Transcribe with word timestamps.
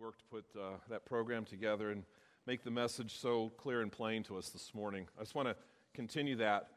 worked 0.00 0.20
to 0.20 0.24
put 0.26 0.44
uh, 0.56 0.76
that 0.88 1.04
program 1.04 1.44
together 1.44 1.90
and 1.90 2.04
make 2.46 2.62
the 2.62 2.70
message 2.70 3.18
so 3.18 3.50
clear 3.56 3.80
and 3.80 3.90
plain 3.90 4.22
to 4.22 4.36
us 4.36 4.50
this 4.50 4.72
morning. 4.72 5.08
I 5.18 5.22
just 5.22 5.34
want 5.34 5.48
to 5.48 5.56
continue 5.92 6.36
that 6.36 6.68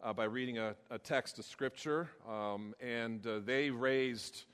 uh, 0.00 0.12
by 0.12 0.24
reading 0.24 0.58
a, 0.58 0.76
a, 0.88 0.98
text 0.98 1.40
of 1.40 1.44
Scripture. 1.44 2.08
Um, 2.28 2.74
and 2.80 3.26
uh, 3.26 3.40
they 3.44 3.70
raised 3.70 4.44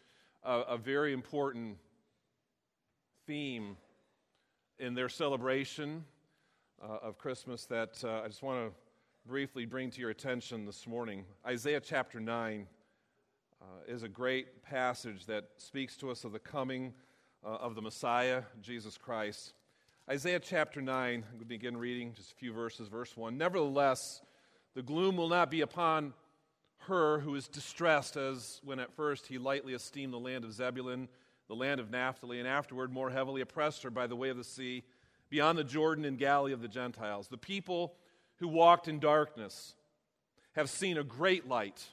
a, 0.43 0.61
a, 0.61 0.79
very 0.79 1.13
important 1.13 1.77
theme 3.27 3.77
in 4.79 4.95
their 4.95 5.11
celebration 5.11 6.05
uh, 6.83 6.99
of 7.03 7.19
Christmas 7.19 7.67
that 7.67 8.03
uh, 8.05 8.23
I 8.25 8.29
just 8.29 8.43
want 8.43 8.71
to 8.71 8.75
briefly 9.29 9.67
bring 9.67 9.91
to 9.91 10.01
your 10.01 10.11
attention 10.11 10.65
this 10.65 10.87
morning. 10.87 11.27
Isaiah 11.47 11.81
chapter 11.81 12.21
9 12.21 12.67
uh, 13.61 13.65
is 13.87 14.03
a 14.03 14.09
great 14.09 14.63
passage 14.63 15.27
that 15.27 15.45
speaks 15.59 15.95
to 15.99 16.11
us 16.11 16.25
of 16.25 16.33
the 16.33 16.39
coming 16.39 16.95
uh, 17.45 17.49
of 17.49 17.75
the 17.75 17.83
Messiah, 17.83 18.43
Jesus 18.63 18.97
Christ. 18.97 19.53
Isaiah 20.09 20.41
chapter 20.41 20.81
9, 20.81 21.15
I'm 21.15 21.21
going 21.23 21.39
to 21.39 21.45
begin 21.45 21.77
reading 21.77 22.13
just 22.15 22.33
a 22.33 22.37
few 22.37 22.53
verses. 22.53 22.89
Verse 22.89 23.17
1 23.17 23.37
Nevertheless, 23.37 24.23
the 24.75 24.83
gloom 24.83 25.17
will 25.17 25.29
not 25.29 25.51
be 25.51 25.61
upon 25.61 26.15
her 26.87 27.21
who 27.21 27.35
is 27.35 27.49
distressed, 27.49 28.17
as 28.17 28.61
when 28.65 28.79
at 28.79 28.95
first 28.95 29.27
he 29.27 29.39
lightly 29.39 29.75
esteemed 29.75 30.13
the 30.13 30.19
land 30.19 30.45
of 30.45 30.53
Zebulun, 30.53 31.09
the 31.49 31.55
land 31.55 31.81
of 31.81 31.91
Naphtali, 31.91 32.39
and 32.39 32.49
afterward 32.49 32.93
more 32.93 33.11
heavily 33.11 33.41
oppressed 33.41 33.83
her 33.83 33.91
by 33.91 34.07
the 34.07 34.17
way 34.17 34.29
of 34.29 34.37
the 34.37 34.45
sea, 34.45 34.83
beyond 35.31 35.59
the 35.59 35.65
Jordan 35.65 36.05
and 36.05 36.19
Galilee 36.19 36.53
of 36.53 36.63
the 36.63 36.69
Gentiles. 36.69 37.29
The 37.29 37.39
people 37.39 37.95
who 38.37 38.49
walked 38.49 38.89
in 38.89 38.99
darkness 38.99 39.75
have 40.53 40.69
seen 40.69 40.99
a 40.99 41.05
great 41.05 41.49
light. 41.49 41.85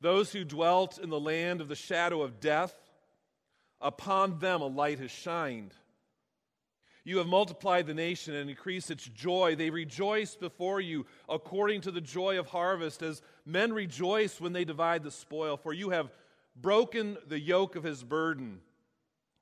Those 0.00 0.32
who 0.32 0.44
dwelt 0.44 0.98
in 0.98 1.10
the 1.10 1.20
land 1.20 1.60
of 1.60 1.68
the 1.68 1.74
shadow 1.74 2.22
of 2.22 2.40
death, 2.40 2.89
upon 3.80 4.38
them 4.38 4.60
a 4.60 4.66
light 4.66 4.98
has 4.98 5.10
shined. 5.10 5.74
You 7.02 7.18
have 7.18 7.26
multiplied 7.26 7.86
the 7.86 7.94
nation 7.94 8.34
and 8.34 8.50
increased 8.50 8.90
its 8.90 9.04
joy. 9.04 9.56
They 9.56 9.70
rejoice 9.70 10.36
before 10.36 10.80
you 10.80 11.06
according 11.28 11.80
to 11.82 11.90
the 11.90 12.00
joy 12.00 12.38
of 12.38 12.46
harvest, 12.46 13.02
as 13.02 13.22
men 13.46 13.72
rejoice 13.72 14.40
when 14.40 14.52
they 14.52 14.64
divide 14.64 15.02
the 15.02 15.10
spoil. 15.10 15.56
For 15.56 15.72
you 15.72 15.90
have 15.90 16.12
broken 16.54 17.16
the 17.26 17.40
yoke 17.40 17.74
of 17.74 17.84
his 17.84 18.04
burden, 18.04 18.60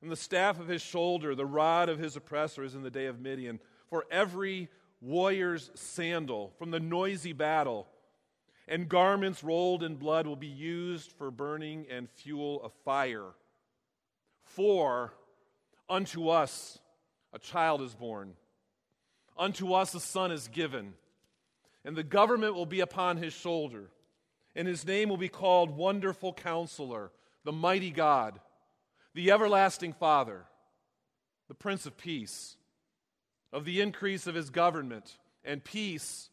and 0.00 0.10
the 0.10 0.16
staff 0.16 0.60
of 0.60 0.68
his 0.68 0.82
shoulder, 0.82 1.34
the 1.34 1.44
rod 1.44 1.88
of 1.88 1.98
his 1.98 2.14
oppressors 2.14 2.74
in 2.76 2.82
the 2.82 2.90
day 2.90 3.06
of 3.06 3.20
Midian. 3.20 3.58
For 3.90 4.06
every 4.10 4.68
warrior's 5.00 5.70
sandal 5.74 6.52
from 6.58 6.70
the 6.70 6.80
noisy 6.80 7.32
battle 7.32 7.88
and 8.68 8.88
garments 8.88 9.42
rolled 9.42 9.82
in 9.82 9.96
blood 9.96 10.26
will 10.26 10.36
be 10.36 10.46
used 10.46 11.12
for 11.12 11.30
burning 11.30 11.86
and 11.90 12.08
fuel 12.10 12.62
of 12.62 12.72
fire. 12.84 13.30
For 14.48 15.12
unto 15.88 16.28
us 16.28 16.78
a 17.32 17.38
child 17.38 17.82
is 17.82 17.94
born, 17.94 18.34
unto 19.36 19.72
us 19.72 19.94
a 19.94 20.00
son 20.00 20.32
is 20.32 20.48
given, 20.48 20.94
and 21.84 21.94
the 21.94 22.02
government 22.02 22.54
will 22.54 22.66
be 22.66 22.80
upon 22.80 23.18
his 23.18 23.32
shoulder, 23.32 23.90
and 24.56 24.66
his 24.66 24.86
name 24.86 25.08
will 25.08 25.16
be 25.16 25.28
called 25.28 25.76
Wonderful 25.76 26.32
Counselor, 26.32 27.12
the 27.44 27.52
Mighty 27.52 27.90
God, 27.90 28.40
the 29.14 29.30
Everlasting 29.30 29.92
Father, 29.92 30.44
the 31.48 31.54
Prince 31.54 31.86
of 31.86 31.96
Peace. 31.96 32.56
Of 33.50 33.64
the 33.64 33.80
increase 33.80 34.26
of 34.26 34.34
his 34.34 34.50
government 34.50 35.16
and 35.42 35.64
peace, 35.64 36.28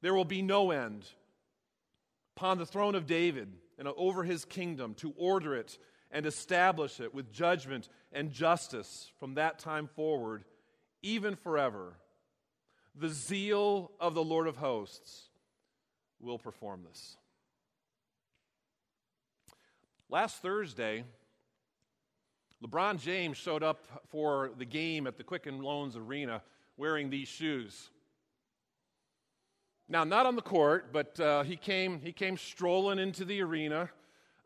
there 0.00 0.14
will 0.14 0.24
be 0.24 0.42
no 0.42 0.70
end 0.70 1.06
upon 2.36 2.58
the 2.58 2.66
throne 2.66 2.94
of 2.94 3.06
David 3.06 3.48
and 3.78 3.88
over 3.88 4.22
his 4.22 4.44
kingdom 4.44 4.94
to 4.94 5.12
order 5.16 5.56
it 5.56 5.76
and 6.12 6.26
establish 6.26 7.00
it 7.00 7.14
with 7.14 7.32
judgment 7.32 7.88
and 8.12 8.30
justice 8.30 9.10
from 9.18 9.34
that 9.34 9.58
time 9.58 9.88
forward, 9.88 10.44
even 11.02 11.34
forever. 11.34 11.94
The 12.94 13.08
zeal 13.08 13.90
of 13.98 14.14
the 14.14 14.22
Lord 14.22 14.46
of 14.46 14.58
hosts 14.58 15.30
will 16.20 16.38
perform 16.38 16.84
this. 16.86 17.16
Last 20.10 20.42
Thursday, 20.42 21.04
LeBron 22.62 23.00
James 23.00 23.38
showed 23.38 23.62
up 23.62 23.86
for 24.10 24.50
the 24.58 24.66
game 24.66 25.06
at 25.06 25.16
the 25.16 25.24
Quicken 25.24 25.62
Loans 25.62 25.96
Arena 25.96 26.42
wearing 26.76 27.08
these 27.08 27.28
shoes. 27.28 27.88
Now, 29.88 30.04
not 30.04 30.26
on 30.26 30.36
the 30.36 30.42
court, 30.42 30.92
but 30.92 31.18
uh, 31.18 31.42
he, 31.42 31.56
came, 31.56 32.00
he 32.00 32.12
came 32.12 32.36
strolling 32.36 32.98
into 32.98 33.24
the 33.24 33.40
arena 33.40 33.90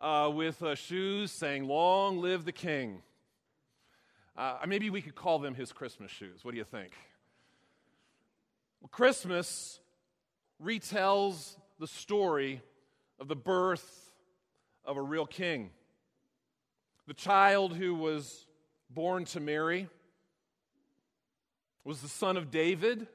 uh, 0.00 0.30
with 0.32 0.62
uh, 0.62 0.74
shoes 0.74 1.30
saying, 1.30 1.66
Long 1.66 2.18
live 2.18 2.44
the 2.44 2.52
king. 2.52 3.02
Uh, 4.36 4.58
maybe 4.66 4.90
we 4.90 5.00
could 5.00 5.14
call 5.14 5.38
them 5.38 5.54
his 5.54 5.72
Christmas 5.72 6.10
shoes. 6.10 6.44
What 6.44 6.52
do 6.52 6.58
you 6.58 6.64
think? 6.64 6.92
Well, 8.80 8.90
Christmas 8.90 9.80
retells 10.62 11.56
the 11.78 11.86
story 11.86 12.60
of 13.18 13.28
the 13.28 13.36
birth 13.36 14.10
of 14.84 14.96
a 14.96 15.02
real 15.02 15.26
king. 15.26 15.70
The 17.06 17.14
child 17.14 17.74
who 17.74 17.94
was 17.94 18.46
born 18.90 19.24
to 19.26 19.40
Mary 19.40 19.88
was 21.84 22.00
the 22.00 22.08
son 22.08 22.36
of 22.36 22.50
David 22.50 23.06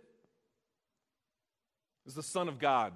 is 2.05 2.15
the 2.15 2.23
Son 2.23 2.47
of 2.47 2.59
God. 2.59 2.93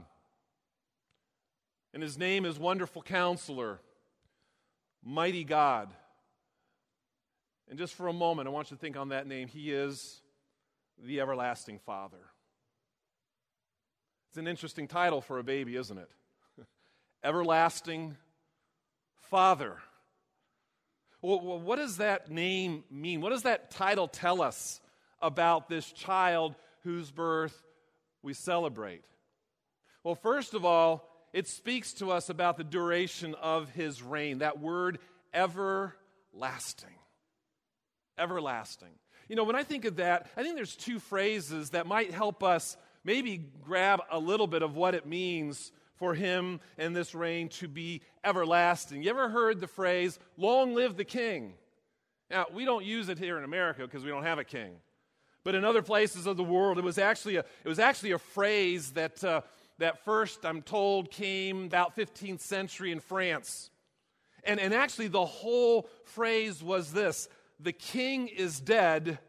And 1.96 2.04
his 2.04 2.18
name 2.18 2.44
is 2.44 2.60
Wonderful 2.60 3.02
Counselor, 3.02 3.80
Mighty 5.02 5.46
God. 5.46 5.94
And 7.70 7.80
just 7.80 7.94
for 7.94 8.10
a 8.10 8.14
moment, 8.14 8.50
I 8.50 8.52
want 8.52 8.70
you 8.70 8.76
to 8.76 8.82
think 8.82 8.98
on 8.98 9.10
that 9.10 9.28
name. 9.28 9.48
He 9.48 9.72
is 9.72 10.20
the 11.02 11.22
Everlasting 11.22 11.80
Father. 11.80 12.18
It's 14.28 14.38
an 14.38 14.46
interesting 14.46 14.90
title 14.90 15.22
for 15.22 15.40
a 15.40 15.44
baby, 15.44 15.78
isn't 15.78 15.98
it? 15.98 16.10
Everlasting 17.24 18.18
Father. 19.30 19.78
Well, 21.22 21.62
what 21.62 21.78
does 21.78 21.96
that 21.98 22.30
name 22.30 22.84
mean? 22.92 23.22
What 23.22 23.30
does 23.30 23.44
that 23.44 23.72
title 23.72 24.10
tell 24.10 24.42
us 24.42 24.82
about 25.22 25.70
this 25.70 25.90
child 25.94 26.56
whose 26.84 27.10
birth 27.10 27.64
we 28.22 28.34
celebrate? 28.34 29.06
Well, 30.04 30.16
first 30.16 30.54
of 30.54 30.66
all, 30.66 31.15
it 31.36 31.50
speaks 31.50 31.92
to 31.96 32.12
us 32.12 32.30
about 32.30 32.56
the 32.56 32.64
duration 32.64 33.36
of 33.36 33.70
his 33.72 34.02
reign. 34.02 34.38
That 34.38 34.62
word, 34.62 35.00
everlasting. 35.34 36.96
Everlasting. 38.18 38.94
You 39.28 39.36
know, 39.36 39.44
when 39.44 39.58
I 39.58 39.64
think 39.64 39.84
of 39.84 39.98
that, 39.98 40.30
I 40.38 40.44
think 40.44 40.56
there's 40.56 40.78
two 40.78 40.98
phrases 40.98 41.72
that 41.72 41.88
might 41.88 42.14
help 42.14 42.42
us 42.42 42.78
maybe 43.04 43.50
grab 43.66 44.00
a 44.10 44.18
little 44.18 44.48
bit 44.48 44.62
of 44.62 44.78
what 44.78 44.96
it 44.96 45.06
means 45.06 45.74
for 45.96 46.14
him 46.14 46.62
and 46.78 46.96
this 46.96 47.14
reign 47.14 47.50
to 47.50 47.68
be 47.68 48.02
everlasting. 48.24 49.04
You 49.04 49.10
ever 49.10 49.28
heard 49.28 49.60
the 49.60 49.68
phrase, 49.68 50.18
long 50.38 50.74
live 50.74 50.96
the 50.96 51.04
king? 51.04 51.56
Now, 52.30 52.46
we 52.54 52.64
don't 52.64 52.86
use 52.86 53.10
it 53.10 53.20
here 53.20 53.38
in 53.38 53.44
America 53.44 53.82
because 53.82 54.06
we 54.06 54.10
don't 54.10 54.24
have 54.24 54.40
a 54.40 54.46
king. 54.46 54.78
But 55.44 55.54
in 55.54 55.66
other 55.66 55.82
places 55.82 56.28
of 56.28 56.38
the 56.38 56.44
world, 56.46 56.78
it 56.78 56.84
was 56.86 56.98
actually 56.98 57.36
a, 57.36 57.42
it 57.64 57.68
was 57.68 57.78
actually 57.78 58.12
a 58.12 58.20
phrase 58.20 58.92
that, 58.92 59.22
uh, 59.22 59.42
that 59.80 60.04
first, 60.06 60.46
I'm 60.46 60.62
told, 60.62 61.12
came 61.12 61.66
about 61.66 61.96
15th 61.96 62.40
century 62.40 62.92
in 62.92 63.00
France. 63.00 63.70
And, 64.44 64.60
and 64.60 64.74
actually, 64.74 65.08
the 65.08 65.26
whole 65.26 65.90
phrase 66.06 66.64
was 66.64 66.94
this 66.94 67.28
The 67.60 67.74
king 67.74 68.28
is 68.28 68.60
dead, 68.60 69.20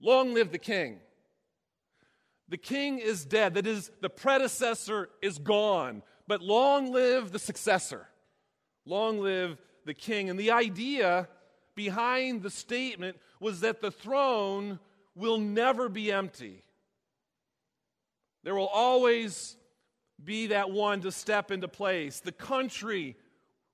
long 0.00 0.34
live 0.34 0.52
the 0.52 0.58
king. 0.58 1.00
The 2.48 2.58
king 2.58 2.98
is 2.98 3.24
dead, 3.24 3.54
that 3.54 3.66
is, 3.66 3.90
the 4.02 4.10
predecessor 4.10 5.08
is 5.22 5.38
gone, 5.38 6.02
but 6.26 6.42
long 6.42 6.92
live 6.92 7.32
the 7.32 7.38
successor. 7.38 8.08
Long 8.84 9.20
live 9.20 9.56
the 9.86 9.94
king. 9.94 10.28
And 10.28 10.38
the 10.38 10.50
idea 10.50 11.28
behind 11.74 12.42
the 12.42 12.50
statement 12.50 13.16
was 13.40 13.60
that 13.60 13.80
the 13.80 13.90
throne 13.90 14.80
will 15.14 15.38
never 15.38 15.88
be 15.88 16.12
empty. 16.12 16.62
There 18.44 18.54
will 18.54 18.68
always 18.68 19.56
be 20.22 20.48
that 20.48 20.70
one 20.70 21.00
to 21.02 21.12
step 21.12 21.50
into 21.50 21.68
place. 21.68 22.20
The 22.20 22.32
country 22.32 23.16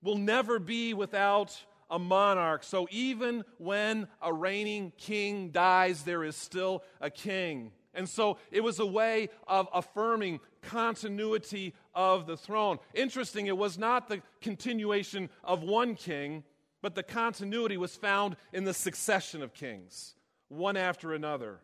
will 0.02 0.18
never 0.18 0.58
be 0.58 0.94
without 0.94 1.58
a 1.90 1.98
monarch. 1.98 2.62
So 2.62 2.86
even 2.90 3.44
when 3.58 4.08
a 4.20 4.32
reigning 4.32 4.92
king 4.96 5.50
dies, 5.50 6.02
there 6.02 6.24
is 6.24 6.36
still 6.36 6.82
a 7.00 7.10
king. 7.10 7.72
And 7.94 8.08
so 8.08 8.38
it 8.50 8.62
was 8.62 8.78
a 8.78 8.86
way 8.86 9.30
of 9.46 9.68
affirming 9.72 10.40
continuity 10.62 11.74
of 11.94 12.26
the 12.26 12.36
throne. 12.36 12.78
Interesting, 12.94 13.46
it 13.46 13.56
was 13.56 13.78
not 13.78 14.08
the 14.08 14.22
continuation 14.40 15.30
of 15.42 15.62
one 15.62 15.94
king, 15.94 16.44
but 16.82 16.94
the 16.94 17.02
continuity 17.02 17.76
was 17.76 17.96
found 17.96 18.36
in 18.52 18.64
the 18.64 18.74
succession 18.74 19.42
of 19.42 19.54
kings 19.54 20.14
one 20.48 20.76
after 20.76 21.12
another. 21.12 21.60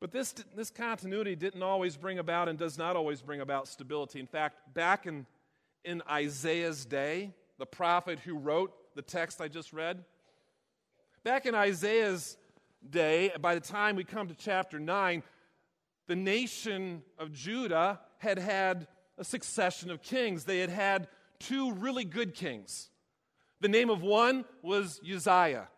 But 0.00 0.12
this, 0.12 0.32
this 0.56 0.70
continuity 0.70 1.36
didn't 1.36 1.62
always 1.62 1.96
bring 1.96 2.18
about 2.18 2.48
and 2.48 2.58
does 2.58 2.78
not 2.78 2.96
always 2.96 3.20
bring 3.20 3.40
about 3.40 3.68
stability. 3.68 4.18
In 4.18 4.26
fact, 4.26 4.72
back 4.72 5.06
in, 5.06 5.26
in 5.84 6.02
Isaiah's 6.10 6.86
day, 6.86 7.34
the 7.58 7.66
prophet 7.66 8.18
who 8.20 8.38
wrote 8.38 8.72
the 8.94 9.02
text 9.02 9.40
I 9.40 9.48
just 9.48 9.74
read. 9.74 10.02
Back 11.22 11.44
in 11.44 11.54
Isaiah's 11.54 12.38
day, 12.88 13.30
by 13.40 13.54
the 13.54 13.60
time 13.60 13.94
we 13.94 14.04
come 14.04 14.28
to 14.28 14.34
chapter 14.34 14.78
9, 14.78 15.22
the 16.06 16.16
nation 16.16 17.02
of 17.18 17.32
Judah 17.32 18.00
had 18.16 18.38
had 18.38 18.88
a 19.18 19.24
succession 19.24 19.90
of 19.90 20.02
kings. 20.02 20.44
They 20.44 20.60
had 20.60 20.70
had 20.70 21.08
two 21.38 21.72
really 21.74 22.04
good 22.04 22.34
kings. 22.34 22.88
The 23.60 23.68
name 23.68 23.90
of 23.90 24.00
one 24.00 24.46
was 24.62 24.98
Uzziah, 25.04 25.68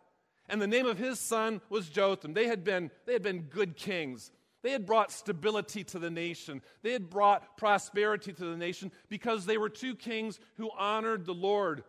and 0.48 0.60
the 0.60 0.66
name 0.66 0.86
of 0.86 0.98
his 0.98 1.18
son 1.18 1.60
was 1.68 1.88
Jotham. 1.88 2.34
They 2.34 2.46
had 2.46 2.64
been, 2.64 2.90
they 3.06 3.12
had 3.12 3.22
been 3.22 3.42
good 3.42 3.76
kings. 3.76 4.30
They 4.62 4.70
had 4.70 4.86
brought 4.86 5.10
stability 5.10 5.84
to 5.84 5.98
the 5.98 6.10
nation. 6.10 6.62
They 6.82 6.92
had 6.92 7.10
brought 7.10 7.56
prosperity 7.56 8.32
to 8.32 8.44
the 8.44 8.56
nation 8.56 8.92
because 9.08 9.44
they 9.44 9.58
were 9.58 9.68
two 9.68 9.96
kings 9.96 10.38
who 10.56 10.70
honored 10.76 11.26
the 11.26 11.34
Lord. 11.34 11.82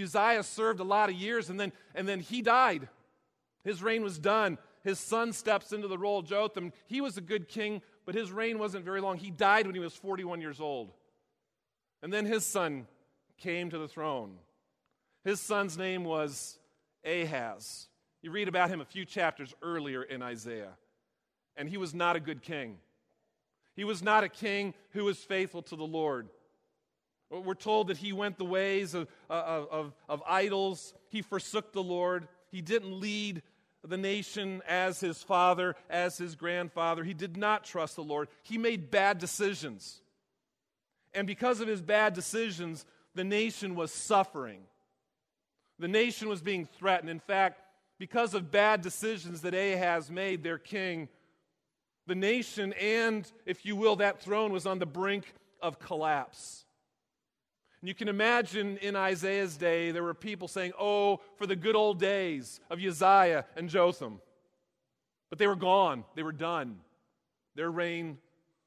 Uzziah 0.00 0.42
served 0.42 0.80
a 0.80 0.84
lot 0.84 1.08
of 1.08 1.14
years 1.14 1.50
and 1.50 1.58
then, 1.58 1.72
and 1.94 2.08
then 2.08 2.20
he 2.20 2.42
died. 2.42 2.88
His 3.64 3.82
reign 3.82 4.02
was 4.02 4.18
done. 4.18 4.58
His 4.82 4.98
son 4.98 5.32
steps 5.32 5.72
into 5.72 5.88
the 5.88 5.98
role 5.98 6.18
of 6.18 6.26
Jotham. 6.26 6.72
He 6.86 7.00
was 7.00 7.16
a 7.16 7.20
good 7.20 7.48
king, 7.48 7.82
but 8.06 8.14
his 8.14 8.32
reign 8.32 8.58
wasn't 8.58 8.84
very 8.84 9.00
long. 9.00 9.18
He 9.18 9.30
died 9.30 9.66
when 9.66 9.74
he 9.74 9.80
was 9.80 9.94
41 9.94 10.40
years 10.40 10.60
old. 10.60 10.92
And 12.02 12.12
then 12.12 12.24
his 12.24 12.46
son 12.46 12.86
came 13.36 13.70
to 13.70 13.78
the 13.78 13.88
throne. 13.88 14.36
His 15.22 15.38
son's 15.38 15.76
name 15.76 16.04
was 16.04 16.58
Ahaz. 17.04 17.88
You 18.22 18.30
read 18.30 18.48
about 18.48 18.70
him 18.70 18.80
a 18.80 18.84
few 18.84 19.04
chapters 19.04 19.54
earlier 19.62 20.02
in 20.02 20.22
Isaiah 20.22 20.76
and 21.56 21.68
he 21.68 21.76
was 21.76 21.94
not 21.94 22.16
a 22.16 22.20
good 22.20 22.42
king. 22.42 22.78
He 23.76 23.84
was 23.84 24.02
not 24.02 24.24
a 24.24 24.28
king 24.28 24.74
who 24.90 25.04
was 25.04 25.18
faithful 25.18 25.62
to 25.64 25.76
the 25.76 25.86
Lord. 25.86 26.28
We're 27.30 27.54
told 27.54 27.88
that 27.88 27.98
he 27.98 28.12
went 28.12 28.38
the 28.38 28.44
ways 28.44 28.94
of, 28.94 29.08
uh, 29.28 29.34
of, 29.34 29.68
of, 29.70 29.92
of 30.08 30.22
idols, 30.26 30.94
he 31.08 31.22
forsook 31.22 31.72
the 31.72 31.82
Lord, 31.82 32.26
he 32.50 32.60
didn't 32.60 32.98
lead 32.98 33.42
the 33.86 33.96
nation 33.96 34.62
as 34.66 35.00
his 35.00 35.22
father, 35.22 35.76
as 35.88 36.18
his 36.18 36.34
grandfather. 36.34 37.04
He 37.04 37.14
did 37.14 37.36
not 37.36 37.64
trust 37.64 37.96
the 37.96 38.02
Lord. 38.02 38.28
He 38.42 38.58
made 38.58 38.90
bad 38.90 39.18
decisions. 39.18 40.00
And 41.14 41.26
because 41.26 41.60
of 41.60 41.68
his 41.68 41.80
bad 41.80 42.14
decisions, 42.14 42.84
the 43.14 43.24
nation 43.24 43.74
was 43.74 43.92
suffering. 43.92 44.62
The 45.80 45.88
nation 45.88 46.28
was 46.28 46.42
being 46.42 46.66
threatened. 46.66 47.10
In 47.10 47.20
fact, 47.20 47.62
because 47.98 48.34
of 48.34 48.50
bad 48.50 48.82
decisions 48.82 49.40
that 49.42 49.54
Ahaz 49.54 50.10
made, 50.10 50.42
their 50.42 50.58
king, 50.58 51.08
the 52.06 52.14
nation 52.14 52.72
and, 52.74 53.30
if 53.46 53.64
you 53.64 53.76
will, 53.76 53.96
that 53.96 54.20
throne 54.20 54.52
was 54.52 54.66
on 54.66 54.78
the 54.78 54.86
brink 54.86 55.34
of 55.62 55.78
collapse. 55.78 56.64
And 57.80 57.88
you 57.88 57.94
can 57.94 58.08
imagine 58.08 58.76
in 58.78 58.94
Isaiah's 58.94 59.56
day, 59.56 59.90
there 59.90 60.02
were 60.02 60.14
people 60.14 60.48
saying, 60.48 60.72
Oh, 60.78 61.20
for 61.36 61.46
the 61.46 61.56
good 61.56 61.76
old 61.76 61.98
days 61.98 62.60
of 62.68 62.78
Uzziah 62.78 63.46
and 63.56 63.68
Jotham. 63.68 64.20
But 65.30 65.38
they 65.38 65.46
were 65.46 65.56
gone, 65.56 66.04
they 66.14 66.22
were 66.22 66.32
done. 66.32 66.80
Their 67.54 67.70
reign 67.70 68.18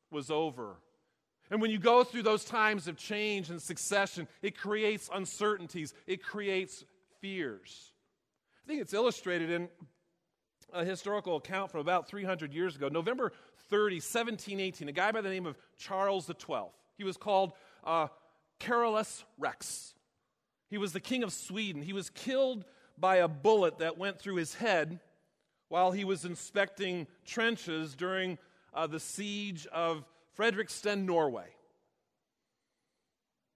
was 0.09 0.31
over. 0.31 0.77
And 1.51 1.61
when 1.61 1.69
you 1.69 1.77
go 1.77 2.03
through 2.03 2.23
those 2.23 2.45
times 2.45 2.87
of 2.87 2.97
change 2.97 3.49
and 3.49 3.61
succession, 3.61 4.27
it 4.41 4.57
creates 4.57 5.09
uncertainties, 5.13 5.93
it 6.07 6.23
creates 6.23 6.83
fears. 7.23 7.93
I 8.65 8.67
think 8.67 8.81
it's 8.81 8.93
illustrated 8.93 9.49
in 9.49 9.69
a 10.73 10.83
historical 10.83 11.37
account 11.37 11.71
from 11.71 11.79
about 11.79 12.05
300 12.09 12.53
years 12.53 12.75
ago. 12.75 12.89
November 12.89 13.31
30, 13.69 13.95
1718, 13.95 14.89
a 14.89 14.91
guy 14.91 15.09
by 15.13 15.21
the 15.21 15.29
name 15.29 15.45
of 15.45 15.57
Charles 15.77 16.25
XII. 16.25 16.65
He 16.97 17.05
was 17.05 17.15
called 17.15 17.53
uh, 17.85 18.07
Carolus 18.59 19.23
Rex. 19.37 19.93
He 20.69 20.77
was 20.77 20.91
the 20.91 20.99
king 20.99 21.23
of 21.23 21.31
Sweden. 21.31 21.81
He 21.81 21.93
was 21.93 22.09
killed 22.09 22.65
by 22.97 23.17
a 23.17 23.29
bullet 23.29 23.77
that 23.77 23.97
went 23.97 24.19
through 24.19 24.35
his 24.35 24.55
head 24.55 24.99
while 25.69 25.93
he 25.93 26.03
was 26.03 26.25
inspecting 26.25 27.07
trenches 27.25 27.95
during 27.95 28.37
uh, 28.73 28.85
the 28.85 28.99
siege 28.99 29.65
of 29.67 30.03
Fredrikstad, 30.37 31.01
Norway. 31.01 31.47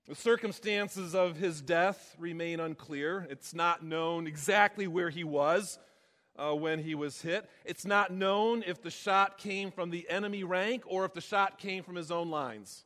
The 0.07 0.15
circumstances 0.15 1.13
of 1.13 1.36
his 1.36 1.59
death 1.59 2.15
remain 2.18 2.62
unclear. 2.62 3.27
It's 3.30 3.54
not 3.54 3.83
known 3.83 4.25
exactly 4.25 4.88
where 4.88 5.09
he 5.09 5.25
was 5.25 5.77
uh, 6.38 6.54
when 6.56 6.80
he 6.80 6.95
was 6.95 7.21
hit. 7.21 7.50
It's 7.65 7.86
not 7.86 8.13
known 8.13 8.63
if 8.65 8.81
the 8.81 8.89
shot 8.89 9.38
came 9.38 9.69
from 9.69 9.89
the 9.89 10.09
enemy 10.09 10.45
rank 10.45 10.83
or 10.86 11.04
if 11.04 11.13
the 11.13 11.19
shot 11.19 11.57
came 11.57 11.83
from 11.83 11.95
his 11.95 12.09
own 12.09 12.30
lines. 12.30 12.86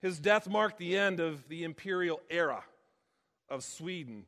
His 0.00 0.18
death 0.18 0.48
marked 0.48 0.78
the 0.78 0.96
end 0.96 1.20
of 1.20 1.46
the 1.48 1.64
imperial 1.64 2.20
era 2.30 2.64
of 3.50 3.62
Sweden. 3.62 4.24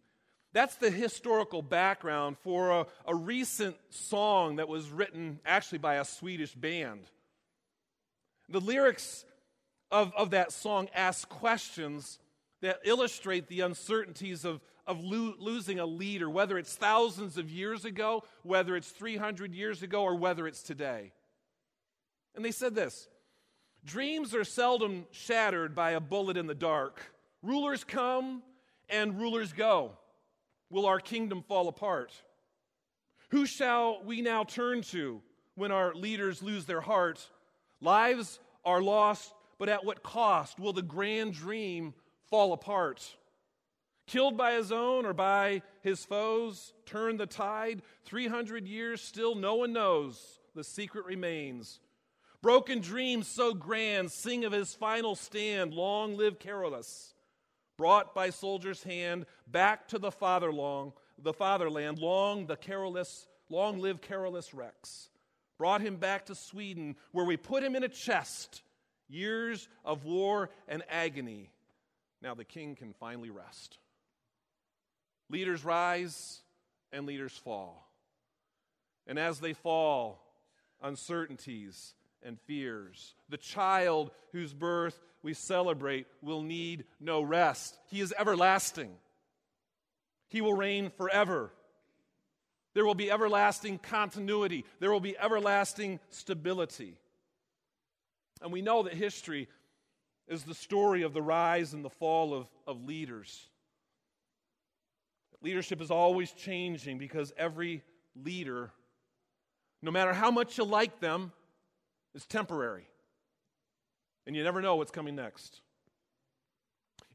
That's 0.52 0.76
the 0.76 0.90
historical 0.90 1.62
background 1.62 2.36
for 2.44 2.70
a, 2.70 2.86
a 3.06 3.14
recent 3.14 3.76
song 3.88 4.56
that 4.56 4.68
was 4.68 4.90
written 4.90 5.40
actually 5.46 5.78
by 5.78 5.94
a 5.94 6.04
Swedish 6.04 6.54
band. 6.54 7.00
The 8.50 8.60
lyrics 8.60 9.24
of, 9.94 10.12
of 10.16 10.30
that 10.30 10.50
song 10.50 10.88
ask 10.92 11.28
questions 11.28 12.18
that 12.62 12.80
illustrate 12.84 13.46
the 13.46 13.60
uncertainties 13.60 14.44
of, 14.44 14.60
of 14.88 15.00
lo- 15.00 15.34
losing 15.38 15.78
a 15.78 15.86
leader, 15.86 16.28
whether 16.28 16.58
it's 16.58 16.74
thousands 16.74 17.38
of 17.38 17.48
years 17.48 17.84
ago, 17.84 18.24
whether 18.42 18.74
it's 18.74 18.90
300 18.90 19.54
years 19.54 19.84
ago, 19.84 20.02
or 20.02 20.16
whether 20.16 20.48
it's 20.48 20.64
today. 20.64 21.12
And 22.34 22.44
they 22.44 22.50
said 22.50 22.74
this 22.74 23.06
Dreams 23.84 24.34
are 24.34 24.42
seldom 24.42 25.06
shattered 25.12 25.76
by 25.76 25.92
a 25.92 26.00
bullet 26.00 26.36
in 26.36 26.48
the 26.48 26.56
dark. 26.56 27.00
Rulers 27.40 27.84
come 27.84 28.42
and 28.88 29.16
rulers 29.20 29.52
go. 29.52 29.92
Will 30.70 30.86
our 30.86 30.98
kingdom 30.98 31.44
fall 31.46 31.68
apart? 31.68 32.12
Who 33.28 33.46
shall 33.46 34.02
we 34.02 34.22
now 34.22 34.42
turn 34.42 34.82
to 34.82 35.22
when 35.54 35.70
our 35.70 35.94
leaders 35.94 36.42
lose 36.42 36.64
their 36.64 36.80
heart? 36.80 37.24
Lives 37.80 38.40
are 38.64 38.82
lost, 38.82 39.32
but 39.58 39.68
at 39.68 39.84
what 39.84 40.02
cost 40.02 40.58
will 40.58 40.72
the 40.72 40.82
grand 40.82 41.34
dream 41.34 41.94
fall 42.28 42.52
apart? 42.52 43.16
Killed 44.06 44.36
by 44.36 44.52
his 44.52 44.70
own 44.70 45.06
or 45.06 45.14
by 45.14 45.62
his 45.80 46.04
foes, 46.04 46.72
turn 46.84 47.16
the 47.16 47.26
tide. 47.26 47.82
300 48.04 48.66
years 48.66 49.00
still, 49.00 49.34
no 49.34 49.54
one 49.54 49.72
knows. 49.72 50.40
The 50.54 50.64
secret 50.64 51.06
remains. 51.06 51.80
Broken 52.42 52.80
dreams 52.80 53.26
so 53.26 53.54
grand, 53.54 54.12
sing 54.12 54.44
of 54.44 54.52
his 54.52 54.74
final 54.74 55.14
stand. 55.14 55.72
Long 55.72 56.16
live 56.16 56.38
Carolus. 56.38 57.14
Brought 57.78 58.14
by 58.14 58.30
soldier's 58.30 58.82
hand 58.82 59.24
back 59.46 59.88
to 59.88 59.98
the 59.98 60.10
fatherlong, 60.10 60.92
the 61.18 61.32
fatherland. 61.32 61.98
Long 61.98 62.46
the 62.46 62.56
Carolus, 62.56 63.26
long 63.48 63.80
live 63.80 64.02
Carolus 64.02 64.52
Rex. 64.52 65.08
Brought 65.56 65.80
him 65.80 65.96
back 65.96 66.26
to 66.26 66.34
Sweden, 66.34 66.96
where 67.12 67.24
we 67.24 67.38
put 67.38 67.62
him 67.62 67.74
in 67.74 67.82
a 67.82 67.88
chest. 67.88 68.62
Years 69.08 69.68
of 69.84 70.04
war 70.04 70.50
and 70.68 70.82
agony. 70.88 71.50
Now 72.22 72.34
the 72.34 72.44
king 72.44 72.74
can 72.74 72.92
finally 72.94 73.30
rest. 73.30 73.78
Leaders 75.30 75.64
rise 75.64 76.40
and 76.92 77.06
leaders 77.06 77.36
fall. 77.36 77.90
And 79.06 79.18
as 79.18 79.40
they 79.40 79.52
fall, 79.52 80.24
uncertainties 80.82 81.94
and 82.22 82.40
fears. 82.40 83.14
The 83.28 83.36
child 83.36 84.10
whose 84.32 84.52
birth 84.52 84.98
we 85.22 85.34
celebrate 85.34 86.06
will 86.22 86.42
need 86.42 86.84
no 87.00 87.22
rest. 87.22 87.78
He 87.90 88.00
is 88.00 88.14
everlasting, 88.18 88.90
He 90.28 90.40
will 90.40 90.54
reign 90.54 90.90
forever. 90.96 91.50
There 92.74 92.84
will 92.84 92.96
be 92.96 93.10
everlasting 93.10 93.78
continuity, 93.78 94.64
there 94.80 94.90
will 94.90 95.00
be 95.00 95.16
everlasting 95.18 96.00
stability. 96.10 96.98
And 98.44 98.52
we 98.52 98.60
know 98.60 98.82
that 98.82 98.92
history 98.92 99.48
is 100.28 100.44
the 100.44 100.54
story 100.54 101.02
of 101.02 101.14
the 101.14 101.22
rise 101.22 101.72
and 101.72 101.82
the 101.82 101.90
fall 101.90 102.34
of, 102.34 102.46
of 102.66 102.84
leaders. 102.84 103.48
Leadership 105.40 105.80
is 105.80 105.90
always 105.90 106.30
changing 106.30 106.98
because 106.98 107.32
every 107.38 107.82
leader, 108.14 108.70
no 109.80 109.90
matter 109.90 110.12
how 110.12 110.30
much 110.30 110.58
you 110.58 110.64
like 110.64 111.00
them, 111.00 111.32
is 112.14 112.26
temporary. 112.26 112.86
And 114.26 114.36
you 114.36 114.44
never 114.44 114.60
know 114.60 114.76
what's 114.76 114.90
coming 114.90 115.16
next. 115.16 115.62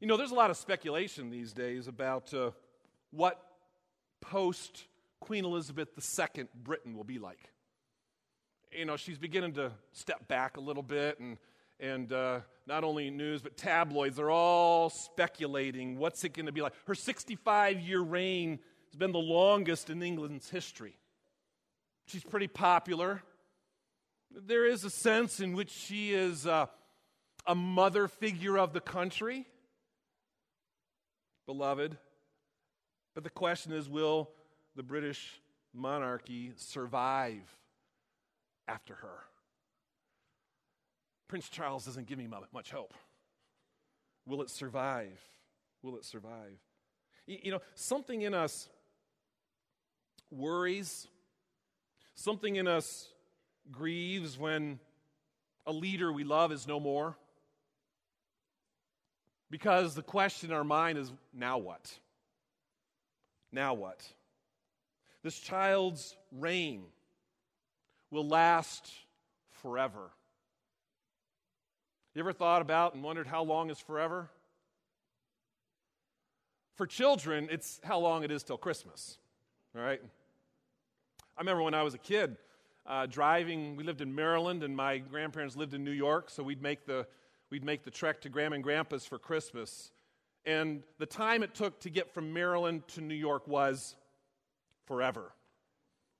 You 0.00 0.08
know, 0.08 0.16
there's 0.16 0.32
a 0.32 0.36
lot 0.36 0.50
of 0.50 0.56
speculation 0.56 1.30
these 1.30 1.52
days 1.52 1.86
about 1.86 2.34
uh, 2.34 2.50
what 3.12 3.40
post 4.20 4.86
Queen 5.20 5.44
Elizabeth 5.44 5.90
II 5.96 6.48
Britain 6.64 6.96
will 6.96 7.04
be 7.04 7.20
like. 7.20 7.50
You 8.72 8.84
know, 8.84 8.96
she's 8.96 9.18
beginning 9.18 9.54
to 9.54 9.72
step 9.92 10.28
back 10.28 10.56
a 10.56 10.60
little 10.60 10.82
bit, 10.82 11.18
and, 11.18 11.38
and 11.80 12.12
uh, 12.12 12.40
not 12.66 12.84
only 12.84 13.10
news, 13.10 13.42
but 13.42 13.56
tabloids 13.56 14.20
are 14.20 14.30
all 14.30 14.90
speculating 14.90 15.98
what's 15.98 16.22
it 16.22 16.34
going 16.34 16.46
to 16.46 16.52
be 16.52 16.62
like. 16.62 16.74
Her 16.86 16.94
65 16.94 17.80
year 17.80 18.00
reign 18.00 18.60
has 18.86 18.96
been 18.96 19.10
the 19.10 19.18
longest 19.18 19.90
in 19.90 20.02
England's 20.02 20.48
history. 20.50 20.96
She's 22.06 22.22
pretty 22.22 22.46
popular. 22.46 23.22
There 24.30 24.64
is 24.64 24.84
a 24.84 24.90
sense 24.90 25.40
in 25.40 25.54
which 25.54 25.70
she 25.70 26.12
is 26.12 26.46
uh, 26.46 26.66
a 27.46 27.54
mother 27.56 28.06
figure 28.06 28.56
of 28.56 28.72
the 28.72 28.80
country. 28.80 29.46
beloved. 31.46 31.98
But 33.14 33.24
the 33.24 33.30
question 33.30 33.72
is 33.72 33.88
will 33.88 34.30
the 34.76 34.84
British 34.84 35.40
monarchy 35.74 36.52
survive 36.54 37.42
after 38.70 38.94
her? 38.94 39.18
Prince 41.28 41.48
Charles 41.48 41.84
doesn't 41.84 42.06
give 42.06 42.18
me 42.18 42.28
much 42.52 42.70
hope. 42.70 42.94
Will 44.26 44.42
it 44.42 44.50
survive? 44.50 45.20
Will 45.82 45.96
it 45.96 46.04
survive? 46.04 46.58
You 47.26 47.52
know, 47.52 47.60
something 47.74 48.22
in 48.22 48.34
us 48.34 48.68
worries, 50.30 51.08
something 52.14 52.56
in 52.56 52.66
us 52.66 53.08
grieves 53.70 54.38
when 54.38 54.78
a 55.66 55.72
leader 55.72 56.12
we 56.12 56.24
love 56.24 56.52
is 56.52 56.66
no 56.66 56.80
more. 56.80 57.16
Because 59.50 59.94
the 59.94 60.02
question 60.02 60.50
in 60.50 60.56
our 60.56 60.64
mind 60.64 60.98
is 60.98 61.12
now 61.32 61.58
what? 61.58 61.98
Now 63.52 63.74
what? 63.74 64.04
This 65.22 65.38
child's 65.38 66.16
reign 66.32 66.84
will 68.10 68.26
last 68.26 68.90
forever. 69.62 70.10
You 72.14 72.20
ever 72.20 72.32
thought 72.32 72.60
about 72.60 72.94
and 72.94 73.02
wondered 73.02 73.26
how 73.26 73.42
long 73.42 73.70
is 73.70 73.78
forever? 73.78 74.28
For 76.74 76.86
children, 76.86 77.48
it's 77.50 77.80
how 77.84 77.98
long 78.00 78.24
it 78.24 78.30
is 78.30 78.42
till 78.42 78.58
Christmas, 78.58 79.18
all 79.76 79.82
right? 79.82 80.00
I 81.36 81.40
remember 81.40 81.62
when 81.62 81.74
I 81.74 81.82
was 81.82 81.94
a 81.94 81.98
kid 81.98 82.36
uh, 82.86 83.06
driving, 83.06 83.76
we 83.76 83.84
lived 83.84 84.00
in 84.00 84.14
Maryland 84.14 84.62
and 84.64 84.74
my 84.76 84.98
grandparents 84.98 85.56
lived 85.56 85.74
in 85.74 85.84
New 85.84 85.90
York, 85.92 86.30
so 86.30 86.42
we'd 86.42 86.62
make 86.62 86.86
the, 86.86 87.06
we'd 87.50 87.64
make 87.64 87.84
the 87.84 87.90
trek 87.90 88.20
to 88.22 88.28
Grandma 88.28 88.56
and 88.56 88.64
Grandpa's 88.64 89.06
for 89.06 89.18
Christmas. 89.18 89.92
And 90.44 90.82
the 90.98 91.06
time 91.06 91.42
it 91.42 91.54
took 91.54 91.78
to 91.80 91.90
get 91.90 92.12
from 92.12 92.32
Maryland 92.32 92.88
to 92.88 93.00
New 93.00 93.14
York 93.14 93.46
was 93.46 93.94
forever. 94.86 95.32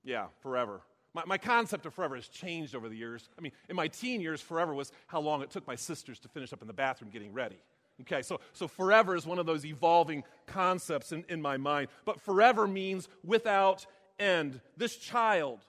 Yeah, 0.04 0.26
forever. 0.42 0.82
My, 1.14 1.24
my 1.26 1.38
concept 1.38 1.86
of 1.86 1.94
forever 1.94 2.16
has 2.16 2.28
changed 2.28 2.74
over 2.74 2.88
the 2.88 2.96
years. 2.96 3.28
I 3.38 3.40
mean, 3.40 3.52
in 3.68 3.76
my 3.76 3.88
teen 3.88 4.20
years, 4.20 4.40
forever 4.40 4.74
was 4.74 4.92
how 5.06 5.20
long 5.20 5.42
it 5.42 5.50
took 5.50 5.66
my 5.66 5.74
sisters 5.74 6.18
to 6.20 6.28
finish 6.28 6.52
up 6.52 6.62
in 6.62 6.68
the 6.68 6.72
bathroom 6.74 7.10
getting 7.10 7.32
ready. 7.32 7.58
Okay, 8.02 8.22
so, 8.22 8.40
so 8.52 8.66
forever 8.66 9.14
is 9.14 9.26
one 9.26 9.38
of 9.38 9.46
those 9.46 9.64
evolving 9.66 10.24
concepts 10.46 11.12
in, 11.12 11.24
in 11.28 11.42
my 11.42 11.56
mind. 11.56 11.88
But 12.04 12.20
forever 12.20 12.66
means 12.66 13.08
without 13.24 13.86
end. 14.18 14.60
This 14.76 14.96
child, 14.96 15.60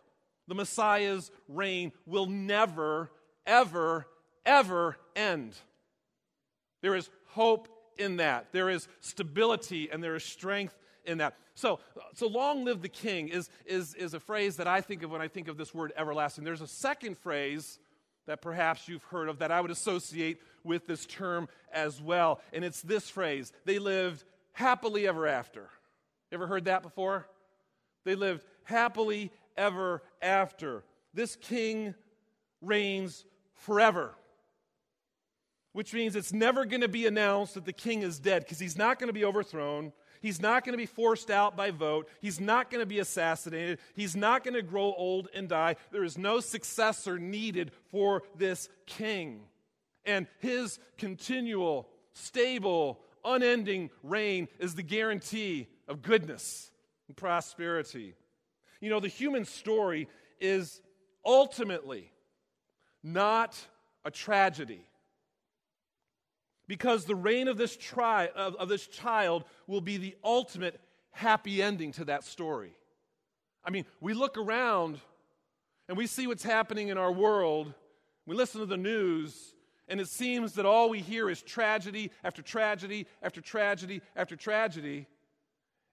the 0.47 0.55
Messiah's 0.55 1.31
reign, 1.49 1.91
will 2.05 2.27
never, 2.27 3.11
ever, 3.45 4.07
ever 4.45 4.97
end. 5.15 5.55
There 6.81 6.95
is 6.95 7.09
hope 7.27 7.67
in 7.97 8.17
that. 8.17 8.47
There 8.51 8.69
is 8.69 8.87
stability 9.01 9.89
and 9.91 10.03
there 10.03 10.15
is 10.15 10.23
strength 10.23 10.77
in 11.05 11.19
that. 11.19 11.35
So, 11.55 11.79
so 12.13 12.27
long 12.27 12.65
live 12.65 12.81
the 12.81 12.89
king 12.89 13.27
is, 13.27 13.49
is, 13.65 13.93
is 13.95 14.13
a 14.13 14.19
phrase 14.19 14.57
that 14.57 14.67
I 14.67 14.81
think 14.81 15.03
of 15.03 15.11
when 15.11 15.21
I 15.21 15.27
think 15.27 15.47
of 15.47 15.57
this 15.57 15.73
word 15.73 15.93
everlasting. 15.97 16.43
There's 16.43 16.61
a 16.61 16.67
second 16.67 17.17
phrase 17.17 17.79
that 18.27 18.41
perhaps 18.41 18.87
you've 18.87 19.03
heard 19.03 19.29
of 19.29 19.39
that 19.39 19.51
I 19.51 19.61
would 19.61 19.71
associate 19.71 20.39
with 20.63 20.87
this 20.87 21.05
term 21.05 21.49
as 21.71 22.01
well. 22.01 22.39
And 22.53 22.63
it's 22.63 22.81
this 22.81 23.09
phrase 23.09 23.51
they 23.65 23.79
lived 23.79 24.23
happily 24.53 25.07
ever 25.07 25.27
after. 25.27 25.69
Ever 26.31 26.47
heard 26.47 26.65
that 26.65 26.83
before? 26.83 27.27
They 28.05 28.15
lived 28.15 28.43
happily 28.63 29.31
ever 29.57 30.01
after. 30.21 30.83
This 31.13 31.35
king 31.35 31.93
reigns 32.61 33.25
forever 33.53 34.15
which 35.73 35.93
means 35.93 36.15
it's 36.15 36.33
never 36.33 36.65
going 36.65 36.81
to 36.81 36.87
be 36.87 37.05
announced 37.05 37.53
that 37.53 37.65
the 37.65 37.73
king 37.73 38.01
is 38.01 38.19
dead 38.19 38.43
because 38.43 38.59
he's 38.59 38.77
not 38.77 38.99
going 38.99 39.07
to 39.07 39.13
be 39.13 39.25
overthrown. 39.25 39.93
He's 40.21 40.41
not 40.41 40.63
going 40.63 40.73
to 40.73 40.77
be 40.77 40.85
forced 40.85 41.31
out 41.31 41.55
by 41.55 41.71
vote. 41.71 42.07
He's 42.19 42.39
not 42.39 42.69
going 42.69 42.81
to 42.81 42.85
be 42.85 42.99
assassinated. 42.99 43.79
He's 43.95 44.15
not 44.15 44.43
going 44.43 44.53
to 44.53 44.61
grow 44.61 44.93
old 44.93 45.29
and 45.33 45.47
die. 45.49 45.77
There 45.91 46.03
is 46.03 46.17
no 46.17 46.39
successor 46.39 47.17
needed 47.17 47.71
for 47.89 48.23
this 48.37 48.69
king. 48.85 49.41
And 50.05 50.27
his 50.39 50.79
continual, 50.97 51.87
stable, 52.13 52.99
unending 53.23 53.89
reign 54.03 54.47
is 54.59 54.75
the 54.75 54.83
guarantee 54.83 55.67
of 55.87 56.01
goodness 56.01 56.69
and 57.07 57.15
prosperity. 57.15 58.13
You 58.79 58.89
know, 58.89 58.99
the 58.99 59.07
human 59.07 59.45
story 59.45 60.07
is 60.39 60.81
ultimately 61.25 62.11
not 63.03 63.59
a 64.05 64.11
tragedy 64.11 64.85
because 66.71 67.03
the 67.03 67.15
reign 67.15 67.49
of 67.49 67.57
this, 67.57 67.75
tri- 67.75 68.29
of, 68.33 68.55
of 68.55 68.69
this 68.69 68.87
child 68.87 69.43
will 69.67 69.81
be 69.81 69.97
the 69.97 70.15
ultimate 70.23 70.79
happy 71.11 71.61
ending 71.61 71.91
to 71.91 72.05
that 72.05 72.23
story. 72.23 72.71
I 73.61 73.71
mean, 73.71 73.83
we 73.99 74.13
look 74.13 74.37
around 74.37 74.97
and 75.89 75.97
we 75.97 76.07
see 76.07 76.27
what's 76.27 76.43
happening 76.43 76.87
in 76.87 76.97
our 76.97 77.11
world, 77.11 77.73
we 78.25 78.37
listen 78.37 78.61
to 78.61 78.65
the 78.65 78.77
news, 78.77 79.53
and 79.89 79.99
it 79.99 80.07
seems 80.07 80.53
that 80.53 80.65
all 80.65 80.89
we 80.89 80.99
hear 80.99 81.29
is 81.29 81.41
tragedy 81.41 82.09
after 82.23 82.41
tragedy 82.41 83.05
after 83.21 83.41
tragedy 83.41 84.01
after 84.15 84.37
tragedy. 84.37 85.07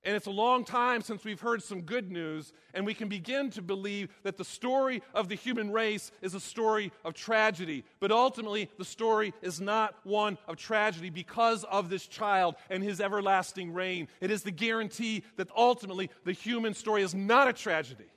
And 0.05 0.15
it's 0.15 0.27
a 0.27 0.31
long 0.31 0.65
time 0.65 1.03
since 1.03 1.25
we've 1.25 1.41
heard 1.41 1.63
some 1.63 1.83
good 1.83 2.11
news, 2.13 2.53
and 2.73 2.87
we 2.87 2.95
can 2.95 3.09
begin 3.09 3.51
to 3.51 3.63
believe 3.63 4.09
that 4.23 4.37
the 4.37 4.45
story 4.45 5.03
of 5.13 5.29
the 5.29 5.35
human 5.35 5.73
race 5.73 6.13
is 6.23 6.35
a 6.35 6.41
story 6.41 6.93
of 7.05 7.15
tragedy. 7.15 7.85
But 7.99 8.13
ultimately, 8.13 8.71
the 8.79 8.85
story 8.85 9.35
is 9.43 9.61
not 9.61 9.97
one 10.05 10.39
of 10.47 10.57
tragedy 10.57 11.11
because 11.11 11.65
of 11.65 11.91
this 11.91 12.07
child 12.07 12.55
and 12.71 12.83
his 12.83 13.01
everlasting 13.01 13.75
reign. 13.75 14.07
It 14.21 14.31
is 14.31 14.45
the 14.45 14.53
guarantee 14.53 15.25
that 15.37 15.51
ultimately 15.57 16.11
the 16.25 16.33
human 16.33 16.75
story 16.75 17.03
is 17.03 17.15
not 17.15 17.49
a 17.49 17.53
tragedy. 17.53 18.11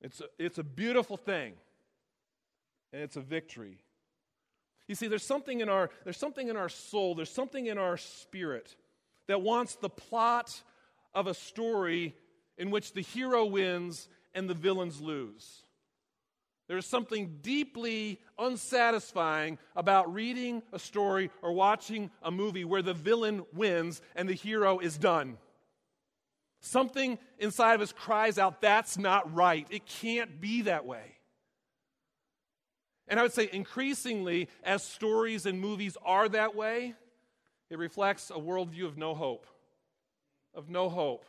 It's 0.00 0.20
a, 0.20 0.26
it's 0.38 0.58
a 0.58 0.64
beautiful 0.64 1.16
thing, 1.16 1.54
and 2.92 3.02
it's 3.02 3.16
a 3.16 3.20
victory. 3.20 3.78
You 4.86 4.94
see, 4.94 5.08
there's 5.08 5.26
something 5.26 5.60
in 5.60 5.68
our, 5.68 5.90
there's 6.04 6.16
something 6.16 6.46
in 6.46 6.56
our 6.56 6.68
soul, 6.68 7.16
there's 7.16 7.32
something 7.32 7.66
in 7.66 7.78
our 7.78 7.96
spirit 7.96 8.76
that 9.28 9.42
wants 9.42 9.76
the 9.76 9.88
plot 9.88 10.62
of 11.14 11.26
a 11.26 11.34
story 11.34 12.14
in 12.56 12.70
which 12.70 12.92
the 12.92 13.00
hero 13.00 13.44
wins 13.44 14.08
and 14.34 14.50
the 14.50 14.54
villains 14.54 15.00
lose. 15.00 15.62
There's 16.66 16.86
something 16.86 17.38
deeply 17.40 18.20
unsatisfying 18.38 19.58
about 19.74 20.12
reading 20.12 20.62
a 20.72 20.78
story 20.78 21.30
or 21.40 21.52
watching 21.52 22.10
a 22.22 22.30
movie 22.30 22.64
where 22.64 22.82
the 22.82 22.92
villain 22.92 23.46
wins 23.54 24.02
and 24.14 24.28
the 24.28 24.34
hero 24.34 24.78
is 24.78 24.98
done. 24.98 25.38
Something 26.60 27.18
inside 27.38 27.74
of 27.74 27.80
us 27.80 27.92
cries 27.92 28.38
out, 28.38 28.60
that's 28.60 28.98
not 28.98 29.34
right. 29.34 29.66
It 29.70 29.86
can't 29.86 30.40
be 30.40 30.62
that 30.62 30.84
way. 30.84 31.18
And 33.06 33.18
I 33.18 33.22
would 33.22 33.32
say, 33.32 33.48
increasingly, 33.50 34.48
as 34.62 34.82
stories 34.82 35.46
and 35.46 35.58
movies 35.58 35.96
are 36.04 36.28
that 36.28 36.54
way, 36.54 36.94
it 37.70 37.78
reflects 37.78 38.30
a 38.30 38.34
worldview 38.34 38.84
of 38.84 38.96
no 38.96 39.14
hope. 39.14 39.46
Of 40.54 40.70
no 40.70 40.88
hope. 40.88 41.24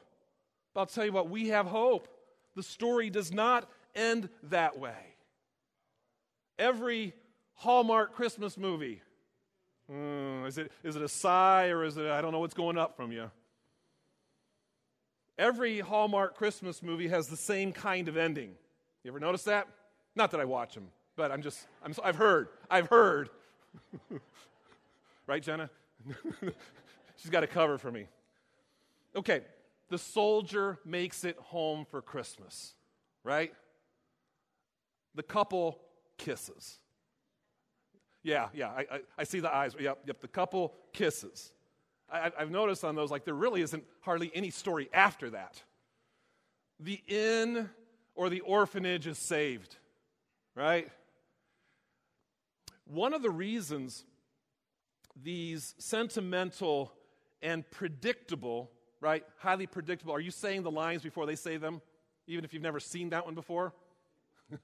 But 0.73 0.81
I'll 0.81 0.85
tell 0.85 1.05
you 1.05 1.11
what, 1.11 1.29
we 1.29 1.49
have 1.49 1.65
hope. 1.65 2.07
The 2.55 2.63
story 2.63 3.09
does 3.09 3.31
not 3.31 3.69
end 3.95 4.29
that 4.43 4.77
way. 4.77 5.15
Every 6.57 7.13
Hallmark 7.55 8.13
Christmas 8.13 8.57
movie, 8.57 9.01
mm, 9.91 10.47
is, 10.47 10.57
it, 10.57 10.71
is 10.83 10.95
it 10.95 11.01
a 11.01 11.09
sigh 11.09 11.67
or 11.67 11.83
is 11.83 11.97
it, 11.97 12.05
I 12.05 12.21
don't 12.21 12.31
know 12.31 12.39
what's 12.39 12.53
going 12.53 12.77
up 12.77 12.95
from 12.95 13.11
you? 13.11 13.29
Every 15.37 15.79
Hallmark 15.79 16.35
Christmas 16.35 16.83
movie 16.83 17.07
has 17.07 17.27
the 17.27 17.37
same 17.37 17.71
kind 17.71 18.09
of 18.09 18.17
ending. 18.17 18.51
You 19.03 19.11
ever 19.11 19.19
notice 19.19 19.43
that? 19.43 19.67
Not 20.15 20.31
that 20.31 20.41
I 20.41 20.45
watch 20.45 20.73
them, 20.73 20.87
but 21.15 21.31
I'm 21.31 21.41
just, 21.41 21.65
I'm, 21.83 21.93
I've 22.03 22.17
heard. 22.17 22.49
I've 22.69 22.87
heard. 22.87 23.29
right, 25.27 25.41
Jenna? 25.41 25.69
She's 27.17 27.31
got 27.31 27.43
a 27.43 27.47
cover 27.47 27.77
for 27.77 27.91
me. 27.91 28.07
Okay, 29.15 29.41
the 29.89 29.97
soldier 29.97 30.77
makes 30.85 31.23
it 31.23 31.37
home 31.37 31.85
for 31.85 32.01
Christmas, 32.01 32.73
right? 33.23 33.53
The 35.15 35.23
couple 35.23 35.79
kisses. 36.17 36.79
Yeah, 38.23 38.49
yeah, 38.53 38.69
I, 38.69 38.85
I, 38.91 38.99
I 39.19 39.23
see 39.23 39.39
the 39.39 39.53
eyes. 39.53 39.75
Yep, 39.79 39.99
yep, 40.05 40.19
the 40.19 40.27
couple 40.27 40.73
kisses. 40.93 41.51
I, 42.11 42.31
I've 42.37 42.51
noticed 42.51 42.83
on 42.83 42.95
those, 42.95 43.11
like, 43.11 43.25
there 43.25 43.33
really 43.33 43.61
isn't 43.61 43.83
hardly 44.01 44.31
any 44.33 44.49
story 44.49 44.89
after 44.93 45.29
that. 45.31 45.61
The 46.79 47.01
inn 47.07 47.69
or 48.15 48.29
the 48.29 48.41
orphanage 48.41 49.07
is 49.07 49.17
saved, 49.17 49.75
right? 50.55 50.87
One 52.85 53.13
of 53.13 53.21
the 53.21 53.29
reasons 53.29 54.03
these 55.23 55.75
sentimental 55.77 56.93
and 57.41 57.69
predictable, 57.71 58.71
right? 59.01 59.23
Highly 59.37 59.67
predictable. 59.67 60.13
Are 60.13 60.19
you 60.19 60.31
saying 60.31 60.63
the 60.63 60.71
lines 60.71 61.01
before 61.01 61.25
they 61.25 61.35
say 61.35 61.57
them, 61.57 61.81
even 62.27 62.45
if 62.45 62.53
you've 62.53 62.63
never 62.63 62.79
seen 62.79 63.09
that 63.09 63.25
one 63.25 63.35
before? 63.35 63.73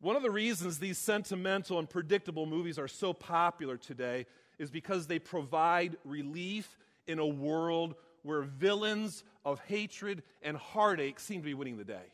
one 0.00 0.16
of 0.16 0.22
the 0.22 0.30
reasons 0.30 0.78
these 0.78 0.98
sentimental 0.98 1.78
and 1.78 1.88
predictable 1.88 2.46
movies 2.46 2.78
are 2.78 2.88
so 2.88 3.12
popular 3.12 3.76
today 3.76 4.26
is 4.58 4.70
because 4.70 5.06
they 5.06 5.18
provide 5.18 5.96
relief 6.04 6.78
in 7.06 7.18
a 7.18 7.26
world 7.26 7.94
where 8.22 8.42
villains 8.42 9.22
of 9.44 9.60
hatred 9.60 10.22
and 10.42 10.56
heartache 10.56 11.20
seem 11.20 11.40
to 11.40 11.44
be 11.44 11.54
winning 11.54 11.76
the 11.76 11.84
day. 11.84 12.12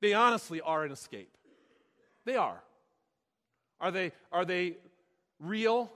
They 0.00 0.14
honestly 0.14 0.60
are 0.60 0.84
an 0.84 0.92
escape. 0.92 1.36
They 2.24 2.36
are. 2.36 2.62
Are 3.80 3.90
they, 3.90 4.12
are 4.30 4.44
they 4.44 4.76
real? 5.40 5.90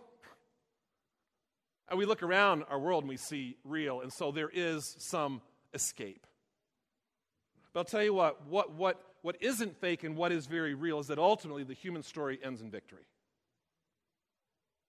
And 1.95 1.99
we 2.01 2.07
look 2.07 2.25
around 2.25 2.65
our 2.71 2.79
world 2.81 3.05
and 3.05 3.09
we 3.09 3.17
see 3.17 3.57
real, 3.63 4.01
and 4.01 4.13
so 4.13 4.33
there 4.33 4.51
is 4.53 4.97
some 4.99 5.41
escape. 5.75 6.27
But 7.73 7.79
I'll 7.79 7.85
tell 7.85 8.03
you 8.03 8.13
what, 8.13 8.49
what, 8.49 8.73
what, 8.73 9.01
what 9.23 9.37
isn't 9.41 9.81
fake 9.81 10.03
and 10.03 10.17
what 10.17 10.33
is 10.33 10.47
very 10.47 10.75
real 10.75 10.99
is 10.99 11.07
that 11.07 11.21
ultimately 11.21 11.63
the 11.63 11.73
human 11.73 12.03
story 12.03 12.41
ends 12.43 12.63
in 12.63 12.69
victory. 12.69 13.07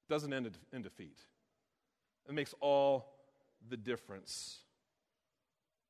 It 0.09 0.11
doesn't 0.11 0.33
end 0.33 0.49
in 0.73 0.81
defeat. 0.81 1.19
It 2.27 2.33
makes 2.33 2.55
all 2.59 3.13
the 3.69 3.77
difference. 3.77 4.57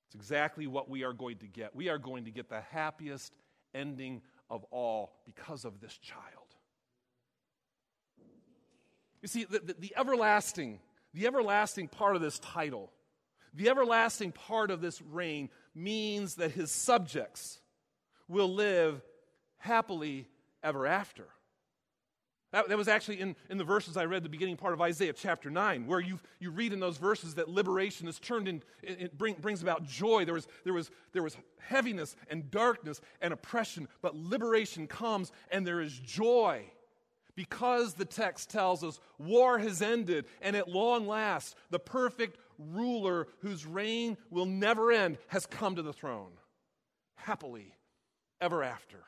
It's 0.07 0.15
exactly 0.15 0.67
what 0.67 0.89
we 0.89 1.05
are 1.05 1.13
going 1.13 1.37
to 1.37 1.47
get. 1.47 1.73
We 1.73 1.87
are 1.87 1.97
going 1.97 2.25
to 2.25 2.31
get 2.31 2.49
the 2.49 2.59
happiest 2.59 3.31
ending 3.73 4.21
of 4.49 4.65
all 4.65 5.13
because 5.25 5.63
of 5.63 5.79
this 5.79 5.97
child. 5.97 6.23
You 9.21 9.29
see, 9.29 9.45
the, 9.45 9.59
the, 9.59 9.75
the 9.79 9.93
everlasting, 9.95 10.79
the 11.15 11.25
everlasting 11.27 11.87
part 11.87 12.17
of 12.17 12.21
this 12.21 12.39
title, 12.39 12.91
the 13.53 13.69
everlasting 13.69 14.33
part 14.33 14.69
of 14.69 14.81
this 14.81 15.01
reign 15.01 15.49
means 15.73 16.35
that 16.35 16.51
his 16.51 16.71
subjects 16.71 17.59
will 18.27 18.53
live 18.53 19.01
happily 19.57 20.27
ever 20.61 20.85
after. 20.85 21.25
That, 22.51 22.67
that, 22.67 22.77
was 22.77 22.89
actually 22.89 23.21
in, 23.21 23.35
in 23.49 23.57
the 23.57 23.63
verses 23.63 23.95
I 23.95 24.05
read, 24.05 24.23
the 24.23 24.29
beginning 24.29 24.57
part 24.57 24.73
of 24.73 24.81
Isaiah 24.81 25.13
chapter 25.13 25.49
9, 25.49 25.87
where 25.87 26.01
you, 26.01 26.19
you 26.39 26.51
read 26.51 26.73
in 26.73 26.79
those 26.81 26.97
verses 26.97 27.35
that 27.35 27.49
liberation 27.49 28.07
is 28.09 28.19
turned 28.19 28.47
in, 28.49 28.61
it 28.81 29.17
bring, 29.17 29.35
brings 29.35 29.61
about 29.61 29.83
joy. 29.83 30.25
There 30.25 30.33
was, 30.33 30.47
there, 30.65 30.73
was, 30.73 30.91
there 31.13 31.23
was 31.23 31.37
heaviness 31.59 32.15
and 32.29 32.51
darkness 32.51 32.99
and 33.21 33.33
oppression, 33.33 33.87
but 34.01 34.15
liberation 34.15 34.87
comes 34.87 35.31
and 35.49 35.65
there 35.65 35.81
is 35.81 35.97
joy. 35.97 36.65
Because 37.35 37.95
the 37.95 38.05
text 38.05 38.49
tells 38.49 38.83
us 38.83 38.99
war 39.17 39.59
has 39.59 39.81
ended, 39.81 40.25
and 40.41 40.55
at 40.55 40.69
long 40.69 41.05
last, 41.07 41.55
the 41.69 41.79
perfect 41.79 42.39
ruler 42.57 43.27
whose 43.41 43.65
reign 43.65 44.17
will 44.29 44.45
never 44.45 44.91
end 44.91 45.17
has 45.27 45.45
come 45.45 45.75
to 45.75 45.81
the 45.81 45.93
throne. 45.93 46.31
Happily, 47.15 47.73
ever 48.39 48.63
after, 48.63 48.99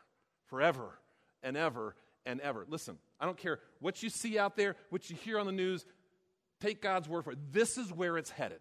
forever 0.48 1.00
and 1.41 1.55
ever 1.55 1.96
and 2.25 2.41
ever. 2.41 2.65
Listen, 2.67 2.98
I 3.19 3.25
don't 3.25 3.38
care 3.38 3.60
what 3.79 4.03
you 4.03 4.10
see 4.10 4.38
out 4.38 4.57
there, 4.57 4.75
what 4.89 5.10
you 5.10 5.15
hear 5.15 5.39
on 5.39 5.46
the 5.46 5.51
news, 5.51 5.86
take 6.60 6.81
God's 6.81 7.07
word 7.07 7.24
for 7.24 7.31
it. 7.31 7.53
This 7.53 7.77
is 7.77 7.93
where 7.93 8.17
it's 8.17 8.29
headed. 8.29 8.60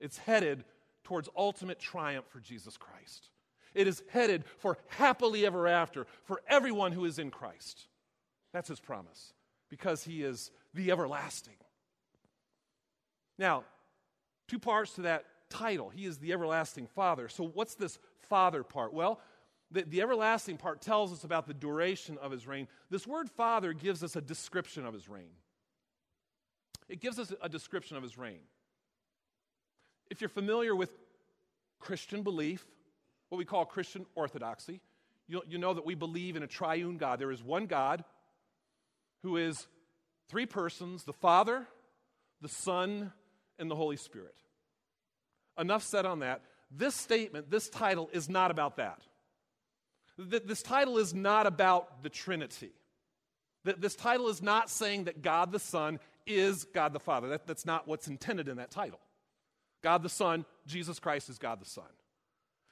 It's 0.00 0.18
headed 0.18 0.64
towards 1.04 1.28
ultimate 1.36 1.78
triumph 1.78 2.26
for 2.28 2.40
Jesus 2.40 2.76
Christ. 2.76 3.28
It 3.74 3.86
is 3.86 4.02
headed 4.10 4.44
for 4.58 4.78
happily 4.88 5.46
ever 5.46 5.68
after 5.68 6.06
for 6.24 6.40
everyone 6.48 6.92
who 6.92 7.04
is 7.04 7.18
in 7.18 7.30
Christ. 7.30 7.86
That's 8.54 8.68
his 8.68 8.80
promise 8.80 9.34
because 9.68 10.04
he 10.04 10.22
is 10.22 10.52
the 10.74 10.92
everlasting. 10.92 11.56
Now, 13.36 13.64
two 14.46 14.60
parts 14.60 14.94
to 14.94 15.02
that 15.02 15.24
title. 15.50 15.90
He 15.90 16.06
is 16.06 16.18
the 16.18 16.32
everlasting 16.32 16.86
Father. 16.86 17.28
So, 17.28 17.44
what's 17.44 17.74
this 17.74 17.98
Father 18.20 18.62
part? 18.62 18.94
Well, 18.94 19.20
the, 19.72 19.82
the 19.82 20.00
everlasting 20.00 20.56
part 20.56 20.80
tells 20.80 21.12
us 21.12 21.24
about 21.24 21.48
the 21.48 21.52
duration 21.52 22.16
of 22.18 22.30
his 22.30 22.46
reign. 22.46 22.68
This 22.90 23.08
word 23.08 23.28
Father 23.28 23.72
gives 23.72 24.04
us 24.04 24.14
a 24.14 24.20
description 24.20 24.86
of 24.86 24.94
his 24.94 25.08
reign. 25.08 25.34
It 26.88 27.00
gives 27.00 27.18
us 27.18 27.32
a 27.42 27.48
description 27.48 27.96
of 27.96 28.04
his 28.04 28.16
reign. 28.16 28.40
If 30.10 30.20
you're 30.20 30.28
familiar 30.28 30.76
with 30.76 30.90
Christian 31.80 32.22
belief, 32.22 32.64
what 33.30 33.38
we 33.38 33.44
call 33.44 33.64
Christian 33.64 34.06
orthodoxy, 34.14 34.80
you, 35.26 35.42
you 35.48 35.58
know 35.58 35.74
that 35.74 35.84
we 35.84 35.96
believe 35.96 36.36
in 36.36 36.44
a 36.44 36.46
triune 36.46 36.98
God. 36.98 37.18
There 37.18 37.32
is 37.32 37.42
one 37.42 37.66
God 37.66 38.04
who 39.24 39.38
is 39.38 39.66
three 40.28 40.46
persons 40.46 41.02
the 41.02 41.12
Father, 41.12 41.66
the 42.40 42.48
Son, 42.48 43.12
and 43.58 43.70
the 43.70 43.74
Holy 43.74 43.96
Spirit. 43.96 44.36
Enough 45.58 45.82
said 45.82 46.06
on 46.06 46.20
that. 46.20 46.42
This 46.70 46.94
statement, 46.94 47.50
this 47.50 47.68
title, 47.68 48.08
is 48.12 48.28
not 48.28 48.50
about 48.50 48.76
that. 48.76 49.00
This 50.18 50.62
title 50.62 50.98
is 50.98 51.14
not 51.14 51.46
about 51.46 52.02
the 52.02 52.10
Trinity. 52.10 52.70
This 53.64 53.96
title 53.96 54.28
is 54.28 54.42
not 54.42 54.70
saying 54.70 55.04
that 55.04 55.22
God 55.22 55.50
the 55.50 55.58
Son 55.58 55.98
is 56.26 56.64
God 56.64 56.92
the 56.92 57.00
Father. 57.00 57.28
That, 57.28 57.46
that's 57.46 57.66
not 57.66 57.88
what's 57.88 58.08
intended 58.08 58.48
in 58.48 58.58
that 58.58 58.70
title. 58.70 59.00
God 59.82 60.02
the 60.02 60.08
Son, 60.08 60.44
Jesus 60.66 60.98
Christ 60.98 61.30
is 61.30 61.38
God 61.38 61.60
the 61.60 61.66
Son. 61.66 61.84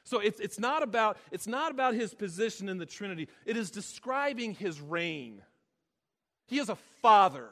So 0.05 0.19
it's, 0.19 0.41
it's, 0.41 0.59
not 0.59 0.83
about, 0.83 1.17
it's 1.31 1.47
not 1.47 1.71
about 1.71 1.95
his 1.95 2.13
position 2.13 2.69
in 2.69 2.79
the 2.79 2.87
Trinity, 2.87 3.29
it 3.47 3.57
is 3.57 3.71
describing 3.71 4.55
his 4.55 4.81
reign. 4.81 5.43
He 6.47 6.59
is 6.59 6.69
a 6.69 6.77
father. 7.01 7.49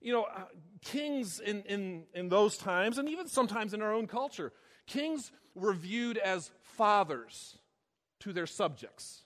You 0.00 0.12
know, 0.12 0.24
uh, 0.24 0.44
kings 0.82 1.40
in, 1.40 1.62
in, 1.62 2.04
in 2.14 2.28
those 2.28 2.56
times, 2.56 2.98
and 2.98 3.08
even 3.08 3.28
sometimes 3.28 3.74
in 3.74 3.82
our 3.82 3.92
own 3.92 4.06
culture, 4.06 4.52
kings 4.86 5.32
were 5.54 5.72
viewed 5.72 6.16
as 6.18 6.50
fathers 6.62 7.58
to 8.20 8.32
their 8.32 8.46
subjects. 8.46 9.25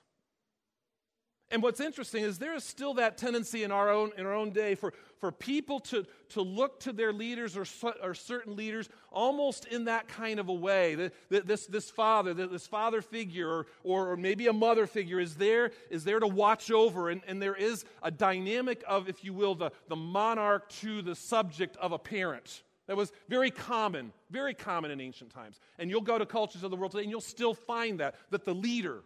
And 1.53 1.63
what's 1.63 1.81
interesting 1.81 2.23
is 2.23 2.39
there 2.39 2.55
is 2.55 2.63
still 2.63 2.95
that 2.95 3.19
tendency 3.19 3.65
in 3.65 3.73
our 3.73 3.91
own, 3.91 4.13
in 4.17 4.25
our 4.25 4.33
own 4.33 4.51
day 4.51 4.77
for, 4.77 4.93
for 5.19 5.33
people 5.33 5.81
to, 5.81 6.07
to 6.31 6.43
look 6.43 6.79
to 6.81 6.93
their 6.93 7.13
leaders 7.13 7.57
or, 7.57 7.65
or 8.01 8.15
certain 8.15 8.55
leaders 8.55 8.89
almost 9.11 9.65
in 9.67 9.87
that 9.87 10.07
kind 10.07 10.39
of 10.39 10.49
a 10.49 10.55
way. 10.55 10.95
That, 11.29 11.47
this, 11.49 11.67
this 11.67 11.91
father, 11.91 12.35
this 12.35 12.69
father 12.69 13.03
figure, 13.03 13.49
or, 13.49 13.67
or, 13.83 14.17
maybe 14.17 14.47
a 14.47 14.53
mother 14.53 14.87
figure 14.87 15.19
is 15.19 15.35
there, 15.35 15.73
is 15.91 16.05
there 16.05 16.21
to 16.21 16.29
watch 16.29 16.71
over. 16.71 17.11
And, 17.11 17.21
and 17.27 17.43
there 17.43 17.57
is 17.57 17.85
a 18.03 18.13
dynamic 18.13 18.85
of, 18.87 19.09
if 19.09 19.25
you 19.25 19.33
will, 19.33 19.57
the, 19.57 19.73
the 19.89 19.97
monarch 19.97 20.69
to 20.81 21.03
the 21.03 21.17
subject 21.17 21.77
of 21.79 21.91
a 21.91 21.99
parent. 21.99 22.63
That 22.87 22.97
was 22.97 23.13
very 23.29 23.51
common, 23.51 24.13
very 24.31 24.55
common 24.55 24.91
in 24.91 25.01
ancient 25.01 25.31
times. 25.31 25.59
And 25.79 25.91
you'll 25.91 26.01
go 26.01 26.19
to 26.19 26.27
cultures 26.27 26.63
of 26.63 26.71
the 26.71 26.77
world 26.77 26.93
today 26.93 27.03
and 27.03 27.11
you'll 27.11 27.21
still 27.21 27.55
find 27.55 28.01
that, 28.01 28.15
that 28.31 28.45
the 28.45 28.55
leader, 28.55 29.03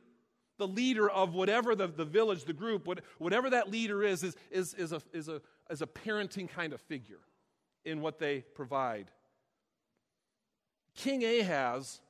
the 0.59 0.69
leader 0.69 1.11
of 1.11 1.35
whatever 1.35 1.75
the, 1.75 1.87
the 1.89 2.05
village, 2.05 2.45
the 2.45 2.53
group, 2.53 2.87
what, 2.87 3.01
whatever 3.19 3.51
that 3.51 3.71
leader 3.71 4.03
is, 4.03 4.23
is, 4.23 4.37
is, 4.51 4.75
is, 4.75 4.93
a, 4.93 5.03
is, 5.13 5.29
a, 5.29 5.41
is 5.71 5.83
a 5.83 5.87
parenting 5.87 6.49
kind 6.49 6.73
of 6.73 6.81
figure 6.81 7.21
in 7.85 8.01
what 8.01 8.19
they 8.19 8.41
provide. 8.55 9.11
King 10.95 11.25
Ahaz 11.25 12.01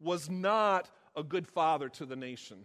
was 0.00 0.30
not 0.30 0.90
a 1.16 1.22
good 1.22 1.46
father 1.46 1.88
to 1.88 2.06
the 2.06 2.16
nation. 2.16 2.64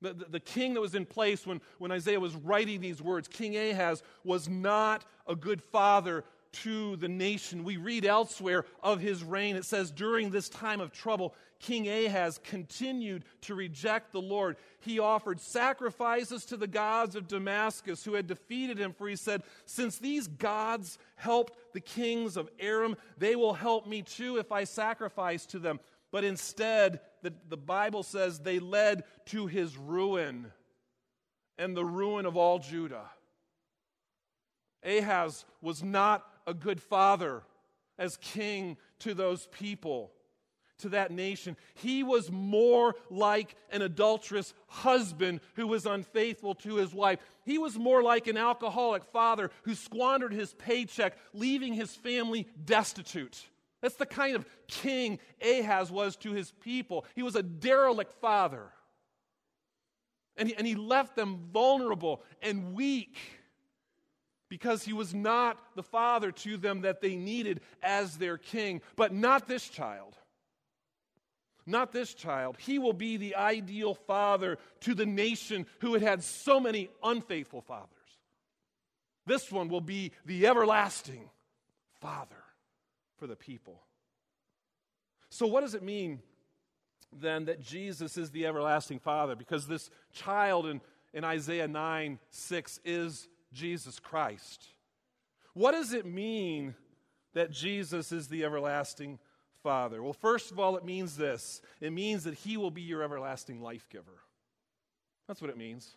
The, 0.00 0.14
the, 0.14 0.24
the, 0.24 0.40
king 0.40 0.74
that 0.74 0.80
was 0.80 0.96
in 0.96 1.06
place 1.06 1.46
when, 1.46 1.60
when 1.78 1.92
Isaiah 1.92 2.18
was 2.18 2.34
writing 2.34 2.80
these 2.80 3.00
words, 3.00 3.28
King 3.28 3.56
Ahaz, 3.56 4.02
was 4.24 4.48
not 4.48 5.04
a 5.28 5.36
good 5.36 5.62
father 5.62 6.24
to 6.52 6.96
the 6.96 7.08
nation. 7.08 7.64
We 7.64 7.76
read 7.76 8.04
elsewhere 8.04 8.64
of 8.82 9.00
his 9.00 9.24
reign. 9.24 9.56
It 9.56 9.64
says, 9.64 9.90
During 9.90 10.30
this 10.30 10.48
time 10.48 10.80
of 10.80 10.92
trouble, 10.92 11.34
King 11.58 11.88
Ahaz 11.88 12.40
continued 12.42 13.24
to 13.42 13.54
reject 13.54 14.12
the 14.12 14.20
Lord. 14.20 14.56
He 14.80 14.98
offered 14.98 15.40
sacrifices 15.40 16.44
to 16.46 16.56
the 16.56 16.66
gods 16.66 17.14
of 17.14 17.28
Damascus 17.28 18.04
who 18.04 18.14
had 18.14 18.26
defeated 18.26 18.78
him, 18.78 18.92
for 18.92 19.08
he 19.08 19.16
said, 19.16 19.42
Since 19.64 19.98
these 19.98 20.26
gods 20.26 20.98
helped 21.14 21.56
the 21.72 21.80
kings 21.80 22.36
of 22.36 22.50
Aram, 22.58 22.96
they 23.16 23.36
will 23.36 23.54
help 23.54 23.86
me 23.86 24.02
too 24.02 24.38
if 24.38 24.50
I 24.52 24.64
sacrifice 24.64 25.46
to 25.46 25.58
them. 25.58 25.80
But 26.10 26.24
instead, 26.24 27.00
the, 27.22 27.32
the 27.48 27.56
Bible 27.56 28.02
says 28.02 28.38
they 28.38 28.58
led 28.58 29.04
to 29.26 29.46
his 29.46 29.76
ruin 29.76 30.52
and 31.58 31.76
the 31.76 31.84
ruin 31.84 32.26
of 32.26 32.36
all 32.36 32.58
Judah. 32.58 33.08
Ahaz 34.84 35.44
was 35.60 35.82
not 35.82 36.26
a 36.46 36.54
good 36.54 36.80
father 36.80 37.42
as 37.98 38.16
king 38.16 38.76
to 39.00 39.14
those 39.14 39.46
people, 39.46 40.12
to 40.78 40.88
that 40.90 41.10
nation. 41.10 41.56
He 41.74 42.02
was 42.02 42.30
more 42.30 42.94
like 43.10 43.54
an 43.70 43.82
adulterous 43.82 44.54
husband 44.66 45.40
who 45.54 45.66
was 45.66 45.86
unfaithful 45.86 46.54
to 46.56 46.76
his 46.76 46.94
wife. 46.94 47.20
He 47.44 47.58
was 47.58 47.76
more 47.76 48.02
like 48.02 48.26
an 48.26 48.36
alcoholic 48.36 49.04
father 49.04 49.50
who 49.62 49.74
squandered 49.74 50.32
his 50.32 50.54
paycheck, 50.54 51.16
leaving 51.32 51.74
his 51.74 51.94
family 51.94 52.46
destitute. 52.64 53.46
That's 53.80 53.96
the 53.96 54.06
kind 54.06 54.36
of 54.36 54.46
king 54.68 55.18
Ahaz 55.40 55.90
was 55.90 56.16
to 56.18 56.32
his 56.32 56.52
people. 56.52 57.04
He 57.14 57.22
was 57.22 57.36
a 57.36 57.42
derelict 57.42 58.12
father. 58.20 58.70
And 60.36 60.48
he, 60.48 60.54
and 60.54 60.66
he 60.66 60.76
left 60.76 61.16
them 61.16 61.40
vulnerable 61.52 62.22
and 62.40 62.74
weak 62.74 63.18
because 64.52 64.82
he 64.82 64.92
was 64.92 65.14
not 65.14 65.56
the 65.76 65.82
father 65.82 66.30
to 66.30 66.58
them 66.58 66.82
that 66.82 67.00
they 67.00 67.16
needed 67.16 67.62
as 67.82 68.18
their 68.18 68.36
king. 68.36 68.82
But 68.96 69.10
not 69.14 69.48
this 69.48 69.66
child. 69.66 70.14
Not 71.64 71.90
this 71.90 72.12
child. 72.12 72.58
He 72.58 72.78
will 72.78 72.92
be 72.92 73.16
the 73.16 73.34
ideal 73.34 73.94
father 73.94 74.58
to 74.80 74.92
the 74.94 75.06
nation 75.06 75.64
who 75.80 75.94
had 75.94 76.02
had 76.02 76.22
so 76.22 76.60
many 76.60 76.90
unfaithful 77.02 77.62
fathers. 77.62 77.88
This 79.24 79.50
one 79.50 79.70
will 79.70 79.80
be 79.80 80.12
the 80.26 80.46
everlasting 80.46 81.30
Father 82.02 82.44
for 83.16 83.26
the 83.26 83.36
people. 83.36 83.80
So, 85.30 85.46
what 85.46 85.62
does 85.62 85.74
it 85.74 85.82
mean 85.82 86.20
then 87.10 87.46
that 87.46 87.62
Jesus 87.62 88.18
is 88.18 88.30
the 88.30 88.44
everlasting 88.44 88.98
Father? 88.98 89.34
Because 89.34 89.66
this 89.66 89.88
child 90.12 90.66
in, 90.66 90.82
in 91.14 91.24
Isaiah 91.24 91.68
9 91.68 92.18
6 92.28 92.80
is 92.84 93.28
Jesus 93.52 93.98
Christ. 93.98 94.66
What 95.54 95.72
does 95.72 95.92
it 95.92 96.06
mean 96.06 96.74
that 97.34 97.50
Jesus 97.50 98.12
is 98.12 98.28
the 98.28 98.44
everlasting 98.44 99.18
Father? 99.62 100.02
Well, 100.02 100.12
first 100.12 100.50
of 100.50 100.58
all, 100.58 100.76
it 100.76 100.84
means 100.84 101.16
this 101.16 101.60
it 101.80 101.92
means 101.92 102.24
that 102.24 102.34
He 102.34 102.56
will 102.56 102.70
be 102.70 102.82
your 102.82 103.02
everlasting 103.02 103.60
life 103.60 103.86
giver. 103.90 104.22
That's 105.28 105.40
what 105.40 105.50
it 105.50 105.58
means. 105.58 105.96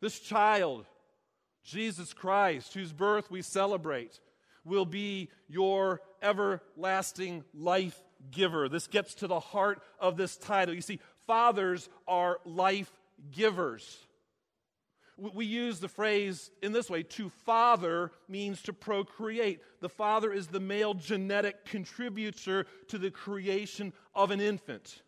This 0.00 0.18
child, 0.18 0.86
Jesus 1.62 2.12
Christ, 2.12 2.72
whose 2.74 2.92
birth 2.92 3.30
we 3.30 3.42
celebrate, 3.42 4.18
will 4.64 4.86
be 4.86 5.28
your 5.48 6.00
everlasting 6.22 7.44
life 7.54 8.00
giver. 8.30 8.68
This 8.68 8.86
gets 8.86 9.14
to 9.16 9.26
the 9.26 9.40
heart 9.40 9.82
of 9.98 10.16
this 10.16 10.36
title. 10.36 10.74
You 10.74 10.80
see, 10.80 11.00
fathers 11.26 11.88
are 12.08 12.38
life 12.44 12.90
givers. 13.30 14.06
We 15.20 15.44
use 15.44 15.80
the 15.80 15.88
phrase 15.88 16.50
in 16.62 16.72
this 16.72 16.88
way 16.88 17.02
to 17.02 17.28
father 17.28 18.10
means 18.28 18.62
to 18.62 18.72
procreate. 18.72 19.60
The 19.80 19.88
father 19.88 20.32
is 20.32 20.46
the 20.46 20.60
male 20.60 20.94
genetic 20.94 21.66
contributor 21.66 22.66
to 22.88 22.98
the 22.98 23.10
creation 23.10 23.92
of 24.14 24.30
an 24.30 24.40
infant. 24.40 25.02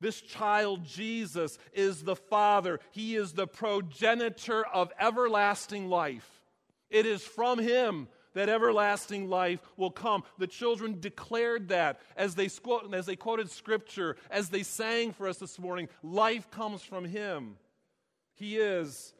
This 0.00 0.20
child, 0.20 0.84
Jesus, 0.84 1.58
is 1.72 2.02
the 2.02 2.16
father. 2.16 2.80
He 2.92 3.16
is 3.16 3.32
the 3.32 3.46
progenitor 3.46 4.64
of 4.66 4.92
everlasting 4.98 5.88
life. 5.88 6.28
It 6.88 7.04
is 7.04 7.22
from 7.22 7.58
him 7.58 8.08
that 8.34 8.48
everlasting 8.48 9.28
life 9.28 9.60
will 9.76 9.90
come. 9.90 10.22
The 10.38 10.46
children 10.46 11.00
declared 11.00 11.68
that 11.68 12.00
as 12.16 12.36
they, 12.36 12.48
as 12.92 13.06
they 13.06 13.16
quoted 13.16 13.50
scripture, 13.50 14.16
as 14.30 14.48
they 14.48 14.62
sang 14.62 15.12
for 15.12 15.28
us 15.28 15.38
this 15.38 15.58
morning. 15.58 15.88
Life 16.02 16.50
comes 16.50 16.82
from 16.82 17.04
him. 17.04 17.56
He 18.38 18.56
is 18.56 19.12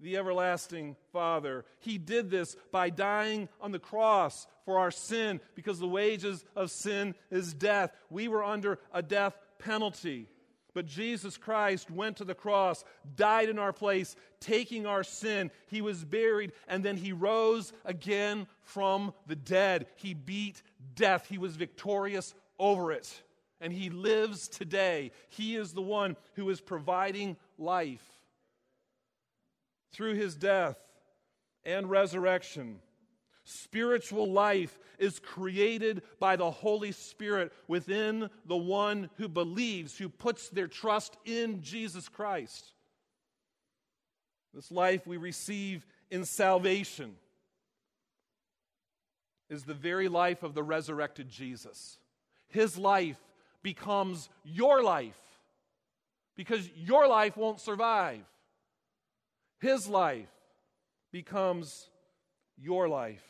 the 0.00 0.16
everlasting 0.16 0.96
Father. 1.12 1.64
He 1.80 1.98
did 1.98 2.30
this 2.30 2.56
by 2.72 2.90
dying 2.90 3.48
on 3.60 3.72
the 3.72 3.78
cross 3.78 4.46
for 4.64 4.78
our 4.78 4.90
sin 4.90 5.40
because 5.54 5.78
the 5.78 5.88
wages 5.88 6.44
of 6.56 6.70
sin 6.70 7.14
is 7.30 7.54
death. 7.54 7.92
We 8.10 8.28
were 8.28 8.44
under 8.44 8.78
a 8.92 9.02
death 9.02 9.38
penalty. 9.58 10.28
But 10.74 10.86
Jesus 10.86 11.36
Christ 11.36 11.88
went 11.88 12.16
to 12.16 12.24
the 12.24 12.34
cross, 12.34 12.84
died 13.14 13.48
in 13.48 13.60
our 13.60 13.72
place, 13.72 14.16
taking 14.40 14.86
our 14.86 15.04
sin. 15.04 15.52
He 15.68 15.80
was 15.80 16.04
buried, 16.04 16.52
and 16.66 16.84
then 16.84 16.96
he 16.96 17.12
rose 17.12 17.72
again 17.84 18.48
from 18.62 19.14
the 19.28 19.36
dead. 19.36 19.86
He 19.94 20.14
beat 20.14 20.62
death, 20.96 21.26
he 21.28 21.38
was 21.38 21.54
victorious 21.54 22.34
over 22.58 22.90
it. 22.90 23.22
And 23.60 23.72
he 23.72 23.88
lives 23.88 24.48
today. 24.48 25.12
He 25.28 25.54
is 25.54 25.72
the 25.72 25.80
one 25.80 26.16
who 26.34 26.50
is 26.50 26.60
providing 26.60 27.36
life. 27.56 28.04
Through 29.94 30.14
his 30.14 30.34
death 30.34 30.76
and 31.64 31.88
resurrection, 31.88 32.80
Spiritual 33.44 34.32
life 34.32 34.78
is 34.98 35.18
created 35.18 36.02
by 36.18 36.36
the 36.36 36.50
Holy 36.50 36.92
Spirit 36.92 37.52
within 37.68 38.30
the 38.46 38.56
one 38.56 39.10
who 39.16 39.28
believes, 39.28 39.98
who 39.98 40.08
puts 40.08 40.48
their 40.48 40.66
trust 40.66 41.18
in 41.26 41.60
Jesus 41.60 42.08
Christ. 42.08 42.72
This 44.54 44.70
life 44.70 45.06
we 45.06 45.18
receive 45.18 45.84
in 46.10 46.24
salvation 46.24 47.16
is 49.50 49.64
the 49.64 49.74
very 49.74 50.08
life 50.08 50.42
of 50.42 50.54
the 50.54 50.62
resurrected 50.62 51.28
Jesus. 51.28 51.98
His 52.48 52.78
life 52.78 53.18
becomes 53.62 54.30
your 54.42 54.82
life 54.82 55.20
because 56.34 56.70
your 56.74 57.06
life 57.06 57.36
won't 57.36 57.60
survive. 57.60 58.24
His 59.60 59.88
life 59.88 60.28
becomes 61.12 61.88
your 62.56 62.88
life. 62.88 63.24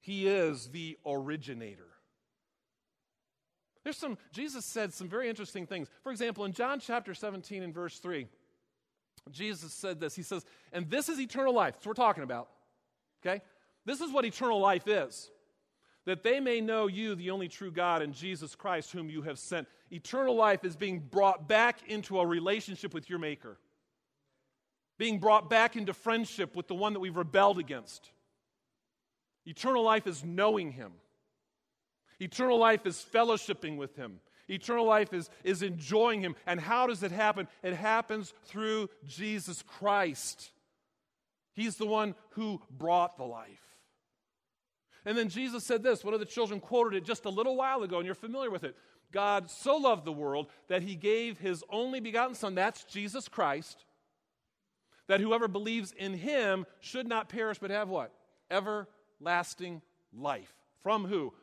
He 0.00 0.26
is 0.26 0.68
the 0.68 0.98
originator. 1.06 1.86
There's 3.84 3.96
some, 3.96 4.16
Jesus 4.32 4.64
said 4.64 4.92
some 4.92 5.08
very 5.08 5.28
interesting 5.28 5.66
things. 5.66 5.88
For 6.02 6.12
example, 6.12 6.44
in 6.44 6.52
John 6.52 6.80
chapter 6.80 7.14
17 7.14 7.62
and 7.62 7.74
verse 7.74 7.98
3, 7.98 8.26
Jesus 9.30 9.72
said 9.72 10.00
this. 10.00 10.14
He 10.14 10.22
says, 10.22 10.44
and 10.72 10.88
this 10.90 11.08
is 11.08 11.20
eternal 11.20 11.54
life. 11.54 11.74
That's 11.74 11.86
what 11.86 11.98
we're 11.98 12.04
talking 12.04 12.24
about. 12.24 12.48
Okay? 13.24 13.42
This 13.84 14.00
is 14.00 14.12
what 14.12 14.24
eternal 14.24 14.60
life 14.60 14.86
is. 14.86 15.30
That 16.04 16.22
they 16.24 16.40
may 16.40 16.60
know 16.60 16.88
you, 16.88 17.14
the 17.14 17.30
only 17.30 17.48
true 17.48 17.70
God, 17.70 18.02
and 18.02 18.12
Jesus 18.12 18.56
Christ, 18.56 18.90
whom 18.90 19.08
you 19.08 19.22
have 19.22 19.38
sent. 19.38 19.68
Eternal 19.90 20.34
life 20.34 20.64
is 20.64 20.74
being 20.74 20.98
brought 20.98 21.48
back 21.48 21.88
into 21.88 22.18
a 22.18 22.26
relationship 22.26 22.92
with 22.92 23.08
your 23.08 23.20
Maker, 23.20 23.58
being 24.98 25.18
brought 25.18 25.50
back 25.50 25.76
into 25.76 25.92
friendship 25.92 26.54
with 26.54 26.68
the 26.68 26.74
one 26.74 26.92
that 26.92 27.00
we've 27.00 27.16
rebelled 27.16 27.58
against. 27.58 28.10
Eternal 29.46 29.82
life 29.82 30.06
is 30.06 30.24
knowing 30.24 30.72
Him. 30.72 30.92
Eternal 32.20 32.58
life 32.58 32.86
is 32.86 33.04
fellowshipping 33.12 33.76
with 33.76 33.96
Him. 33.96 34.20
Eternal 34.48 34.86
life 34.86 35.12
is, 35.12 35.30
is 35.44 35.62
enjoying 35.62 36.20
Him. 36.20 36.36
And 36.46 36.60
how 36.60 36.86
does 36.86 37.02
it 37.02 37.10
happen? 37.10 37.48
It 37.62 37.74
happens 37.74 38.32
through 38.44 38.90
Jesus 39.06 39.62
Christ. 39.62 40.50
He's 41.54 41.76
the 41.76 41.86
one 41.86 42.14
who 42.30 42.60
brought 42.70 43.16
the 43.16 43.24
life. 43.24 43.48
And 45.04 45.18
then 45.18 45.28
Jesus 45.28 45.64
said 45.64 45.82
this. 45.82 46.04
One 46.04 46.14
of 46.14 46.20
the 46.20 46.26
children 46.26 46.60
quoted 46.60 46.96
it 46.96 47.04
just 47.04 47.24
a 47.24 47.30
little 47.30 47.56
while 47.56 47.82
ago, 47.82 47.98
and 47.98 48.06
you're 48.06 48.14
familiar 48.14 48.50
with 48.50 48.64
it. 48.64 48.76
God 49.10 49.50
so 49.50 49.76
loved 49.76 50.04
the 50.04 50.12
world 50.12 50.46
that 50.68 50.82
he 50.82 50.94
gave 50.94 51.38
his 51.38 51.62
only 51.70 52.00
begotten 52.00 52.34
Son, 52.34 52.54
that's 52.54 52.84
Jesus 52.84 53.28
Christ, 53.28 53.84
that 55.12 55.20
whoever 55.20 55.46
believes 55.46 55.92
in 55.92 56.14
him 56.14 56.64
should 56.80 57.06
not 57.06 57.28
perish 57.28 57.58
but 57.58 57.70
have 57.70 57.90
what? 57.90 58.14
Everlasting 58.50 59.82
life. 60.10 60.50
From 60.82 61.04
who? 61.04 61.34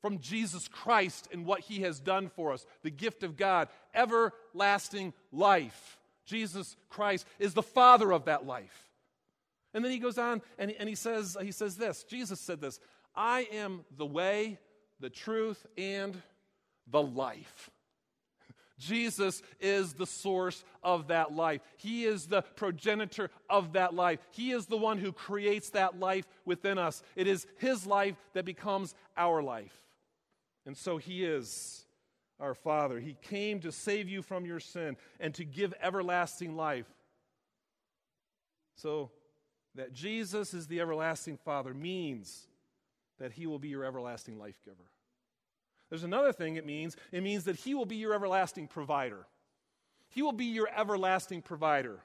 From 0.00 0.18
Jesus 0.18 0.66
Christ 0.66 1.28
and 1.30 1.44
what 1.44 1.60
he 1.60 1.82
has 1.82 2.00
done 2.00 2.30
for 2.30 2.54
us, 2.54 2.64
the 2.82 2.90
gift 2.90 3.22
of 3.22 3.36
God, 3.36 3.68
everlasting 3.94 5.12
life. 5.30 5.98
Jesus 6.24 6.74
Christ 6.88 7.26
is 7.38 7.52
the 7.52 7.62
Father 7.62 8.14
of 8.14 8.24
that 8.24 8.46
life. 8.46 8.88
And 9.74 9.84
then 9.84 9.92
he 9.92 9.98
goes 9.98 10.16
on 10.16 10.40
and, 10.58 10.70
and 10.78 10.88
he, 10.88 10.94
says, 10.94 11.36
he 11.42 11.52
says 11.52 11.76
this 11.76 12.04
Jesus 12.04 12.40
said 12.40 12.62
this 12.62 12.80
I 13.14 13.46
am 13.52 13.84
the 13.98 14.06
way, 14.06 14.58
the 15.00 15.10
truth, 15.10 15.66
and 15.76 16.16
the 16.86 17.02
life. 17.02 17.68
Jesus 18.78 19.42
is 19.60 19.94
the 19.94 20.06
source 20.06 20.64
of 20.82 21.08
that 21.08 21.32
life. 21.32 21.60
He 21.76 22.04
is 22.04 22.26
the 22.26 22.42
progenitor 22.42 23.30
of 23.50 23.72
that 23.72 23.94
life. 23.94 24.20
He 24.30 24.52
is 24.52 24.66
the 24.66 24.76
one 24.76 24.98
who 24.98 25.12
creates 25.12 25.70
that 25.70 25.98
life 25.98 26.26
within 26.44 26.78
us. 26.78 27.02
It 27.16 27.26
is 27.26 27.46
His 27.58 27.86
life 27.86 28.16
that 28.34 28.44
becomes 28.44 28.94
our 29.16 29.42
life. 29.42 29.76
And 30.64 30.76
so 30.76 30.96
He 30.98 31.24
is 31.24 31.84
our 32.40 32.54
Father. 32.54 33.00
He 33.00 33.16
came 33.20 33.60
to 33.60 33.72
save 33.72 34.08
you 34.08 34.22
from 34.22 34.46
your 34.46 34.60
sin 34.60 34.96
and 35.18 35.34
to 35.34 35.44
give 35.44 35.74
everlasting 35.82 36.56
life. 36.56 36.86
So, 38.76 39.10
that 39.74 39.92
Jesus 39.92 40.54
is 40.54 40.66
the 40.66 40.80
everlasting 40.80 41.36
Father 41.36 41.72
means 41.72 42.48
that 43.18 43.32
He 43.32 43.46
will 43.46 43.58
be 43.58 43.68
your 43.68 43.84
everlasting 43.84 44.38
life 44.38 44.58
giver. 44.64 44.90
There's 45.90 46.04
another 46.04 46.32
thing 46.32 46.56
it 46.56 46.66
means 46.66 46.96
it 47.12 47.22
means 47.22 47.44
that 47.44 47.56
He 47.56 47.74
will 47.74 47.86
be 47.86 47.96
your 47.96 48.14
everlasting 48.14 48.68
provider. 48.68 49.26
He 50.08 50.22
will 50.22 50.32
be 50.32 50.46
your 50.46 50.68
everlasting 50.74 51.42
provider. 51.42 52.00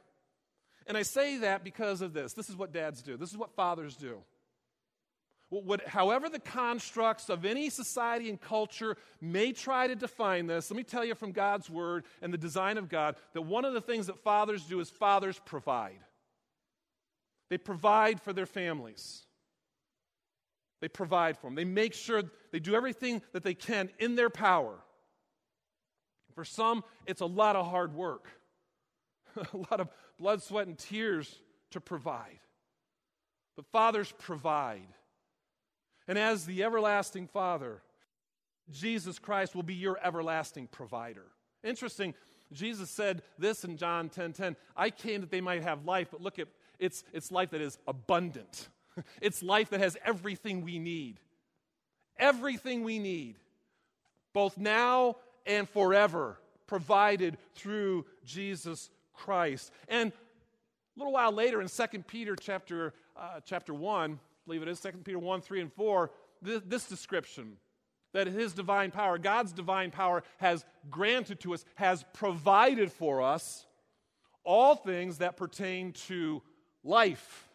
And 0.86 0.98
I 0.98 1.04
say 1.04 1.38
that 1.38 1.64
because 1.64 2.02
of 2.02 2.14
this. 2.14 2.34
This 2.34 2.50
is 2.50 2.56
what 2.56 2.74
dads 2.74 3.02
do, 3.02 3.18
this 3.18 3.32
is 3.32 3.38
what 3.38 3.56
fathers 3.56 3.96
do. 3.96 4.20
What, 5.50 5.88
however, 5.88 6.30
the 6.30 6.40
constructs 6.40 7.30
of 7.30 7.46
any 7.46 7.70
society 7.70 8.28
and 8.28 8.42
culture 8.42 8.98
may 9.22 9.52
try 9.52 9.86
to 9.86 9.96
define 9.96 10.48
this, 10.48 10.72
let 10.72 10.78
me 10.78 10.84
tell 10.84 11.06
you 11.06 11.14
from 11.14 11.32
God's 11.32 11.70
word 11.70 12.06
and 12.24 12.34
the 12.34 12.40
design 12.40 12.80
of 12.80 12.90
God 12.90 13.18
that 13.34 13.44
one 13.44 13.64
of 13.64 13.74
the 13.74 13.82
things 13.82 14.08
that 14.08 14.18
fathers 14.18 14.64
do 14.64 14.80
is 14.80 14.90
fathers 14.90 15.40
provide. 15.46 16.00
They 17.50 17.60
provide 17.60 18.20
for 18.20 18.34
their 18.34 18.48
families. 18.48 19.28
They 20.84 20.90
provide 20.90 21.38
for 21.38 21.48
them. 21.48 21.56
They 21.56 21.64
make 21.64 21.94
sure 21.94 22.24
they 22.52 22.60
do 22.60 22.76
everything 22.76 23.22
that 23.32 23.42
they 23.42 23.54
can 23.54 23.90
in 24.00 24.16
their 24.16 24.30
power. 24.30 24.76
For 26.36 26.44
some, 26.44 26.84
it's 27.06 27.22
a 27.22 27.26
lot 27.26 27.56
of 27.56 27.70
hard 27.70 27.96
work, 27.96 28.28
a 29.38 29.56
lot 29.56 29.80
of 29.80 29.88
blood, 30.20 30.44
sweat, 30.44 30.68
and 30.68 30.78
tears 30.78 31.40
to 31.72 31.80
provide. 31.80 32.38
But 33.56 33.66
fathers 33.68 34.14
provide. 34.20 34.90
And 36.06 36.20
as 36.20 36.46
the 36.46 36.66
everlasting 36.66 37.28
Father, 37.28 37.82
Jesus 38.70 39.20
Christ 39.20 39.56
will 39.56 39.64
be 39.64 39.76
your 39.76 39.98
everlasting 40.04 40.68
provider. 40.68 41.28
Interesting, 41.64 42.14
Jesus 42.52 42.90
said 42.90 43.22
this 43.40 43.64
in 43.64 43.78
John 43.78 44.10
10 44.10 44.34
10. 44.34 44.58
I 44.76 44.90
came 44.90 45.22
that 45.22 45.32
they 45.32 45.40
might 45.40 45.64
have 45.64 45.86
life, 45.86 46.10
but 46.12 46.20
look 46.20 46.40
at 46.40 46.50
It's, 46.78 47.06
it's 47.14 47.32
life 47.32 47.52
that 47.52 47.62
is 47.62 47.78
abundant. 47.88 48.68
It's 49.22 49.42
life 49.42 49.70
that 49.70 49.80
has 49.80 49.98
everything 50.06 50.64
we 50.64 50.80
need. 50.80 51.20
Everything 52.18 52.84
we 52.84 53.00
need, 53.00 53.38
both 54.34 54.58
now 54.58 55.16
and 55.46 55.68
forever, 55.68 56.38
provided 56.68 57.38
through 57.56 58.06
Jesus 58.24 58.90
Christ. 59.14 59.72
And 59.88 60.12
a 60.12 61.00
little 61.00 61.14
while 61.14 61.32
later 61.32 61.62
in 61.62 61.68
2 61.68 62.00
Peter 62.08 62.36
chapter, 62.36 62.94
uh, 63.18 63.40
chapter 63.46 63.74
1, 63.74 64.14
I 64.14 64.18
believe 64.46 64.62
it 64.62 64.68
is 64.68 64.80
2 64.80 64.92
Peter 65.04 65.20
1, 65.20 65.42
3, 65.42 65.62
and 65.62 65.74
4, 65.74 66.12
this, 66.42 66.62
this 66.66 66.86
description 66.86 67.58
that 68.14 68.28
his 68.28 68.54
divine 68.54 68.92
power, 68.92 69.18
God's 69.18 69.52
divine 69.52 69.90
power, 69.90 70.24
has 70.38 70.64
granted 70.90 71.40
to 71.42 71.54
us, 71.56 71.66
has 71.76 72.06
provided 72.14 72.92
for 72.92 73.22
us 73.22 73.66
all 74.44 74.76
things 74.76 75.18
that 75.18 75.36
pertain 75.36 75.94
to 75.94 76.42
life 76.84 77.50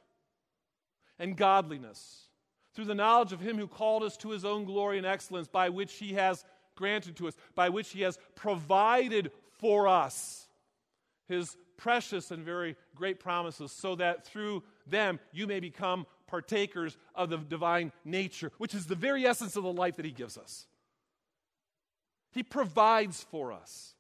and 1.19 1.37
godliness 1.37 2.29
through 2.75 2.85
the 2.85 2.95
knowledge 2.95 3.33
of 3.33 3.41
him 3.41 3.59
who 3.59 3.67
called 3.67 4.03
us 4.03 4.17
to 4.19 4.31
his 4.31 4.45
own 4.45 4.65
glory 4.65 4.99
and 4.99 5.07
excellence, 5.07 5.49
by 5.49 5.69
which 5.69 5.95
he 5.95 6.15
has 6.15 6.45
granted 6.77 7.17
to 7.17 7.29
us, 7.29 7.35
by 7.55 7.69
which 7.69 7.91
he 7.91 8.03
has 8.03 8.19
provided 8.37 9.33
for 9.59 9.89
us 9.89 10.49
his 11.27 11.57
precious 11.77 12.31
and 12.31 12.45
very 12.45 12.77
great 12.95 13.21
promises, 13.21 13.73
so 13.73 13.95
that 13.97 14.27
through 14.27 14.63
them 14.87 15.19
you 15.33 15.47
may 15.47 15.61
become 15.61 16.07
partakers 16.27 16.97
of 17.15 17.31
the 17.31 17.39
divine 17.39 17.93
nature, 18.05 18.53
which 18.59 18.75
is 18.75 18.87
the 18.87 18.95
very 18.95 19.25
essence 19.25 19.57
of 19.57 19.63
the 19.63 19.73
life 19.73 19.97
that 19.97 20.05
He 20.05 20.13
gives 20.13 20.37
us. 20.37 20.67
He 22.33 22.43
provides 22.43 23.25
for 23.31 23.53
us. 23.53 23.95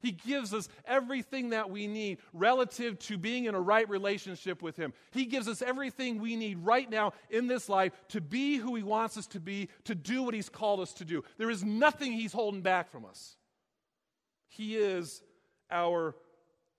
He 0.00 0.12
gives 0.12 0.54
us 0.54 0.68
everything 0.84 1.50
that 1.50 1.70
we 1.70 1.86
need 1.86 2.18
relative 2.32 2.98
to 3.00 3.18
being 3.18 3.46
in 3.46 3.54
a 3.54 3.60
right 3.60 3.88
relationship 3.88 4.62
with 4.62 4.76
Him. 4.76 4.92
He 5.10 5.24
gives 5.24 5.48
us 5.48 5.60
everything 5.60 6.20
we 6.20 6.36
need 6.36 6.58
right 6.58 6.88
now 6.88 7.12
in 7.30 7.48
this 7.48 7.68
life 7.68 7.92
to 8.08 8.20
be 8.20 8.56
who 8.56 8.76
He 8.76 8.82
wants 8.82 9.16
us 9.16 9.26
to 9.28 9.40
be, 9.40 9.68
to 9.84 9.94
do 9.94 10.22
what 10.22 10.34
He's 10.34 10.48
called 10.48 10.80
us 10.80 10.92
to 10.94 11.04
do. 11.04 11.24
There 11.36 11.50
is 11.50 11.64
nothing 11.64 12.12
He's 12.12 12.32
holding 12.32 12.62
back 12.62 12.90
from 12.90 13.04
us. 13.04 13.36
He 14.46 14.76
is 14.76 15.22
our 15.70 16.14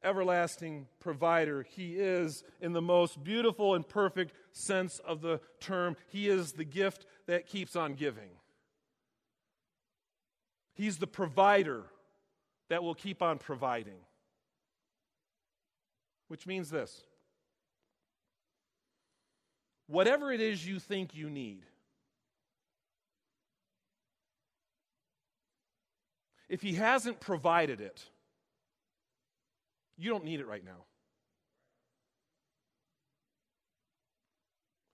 everlasting 0.02 0.88
provider. 1.00 1.64
He 1.64 1.96
is, 1.96 2.44
in 2.62 2.72
the 2.72 2.82
most 2.82 3.22
beautiful 3.24 3.76
and 3.76 3.88
perfect 3.88 4.34
sense 4.54 5.00
of 5.00 5.22
the 5.22 5.42
term, 5.60 5.98
He 6.08 6.30
is 6.30 6.54
the 6.54 6.64
gift 6.64 7.06
that 7.28 7.48
keeps 7.48 7.76
on 7.76 7.96
giving. 7.96 8.30
He's 10.74 10.98
the 10.98 11.08
provider 11.08 11.84
that 12.70 12.84
will 12.84 12.96
keep 12.96 13.22
on 13.22 13.38
providing. 13.38 14.00
Which 16.28 16.48
means 16.48 16.70
this 16.70 17.04
whatever 19.88 20.32
it 20.32 20.40
is 20.40 20.66
you 20.66 20.80
think 20.80 21.16
you 21.16 21.30
need, 21.30 21.64
if 26.48 26.62
He 26.62 26.76
hasn't 26.76 27.20
provided 27.20 27.82
it, 27.82 28.06
you 29.98 30.10
don't 30.10 30.24
need 30.24 30.40
it 30.40 30.48
right 30.48 30.64
now. 30.64 30.86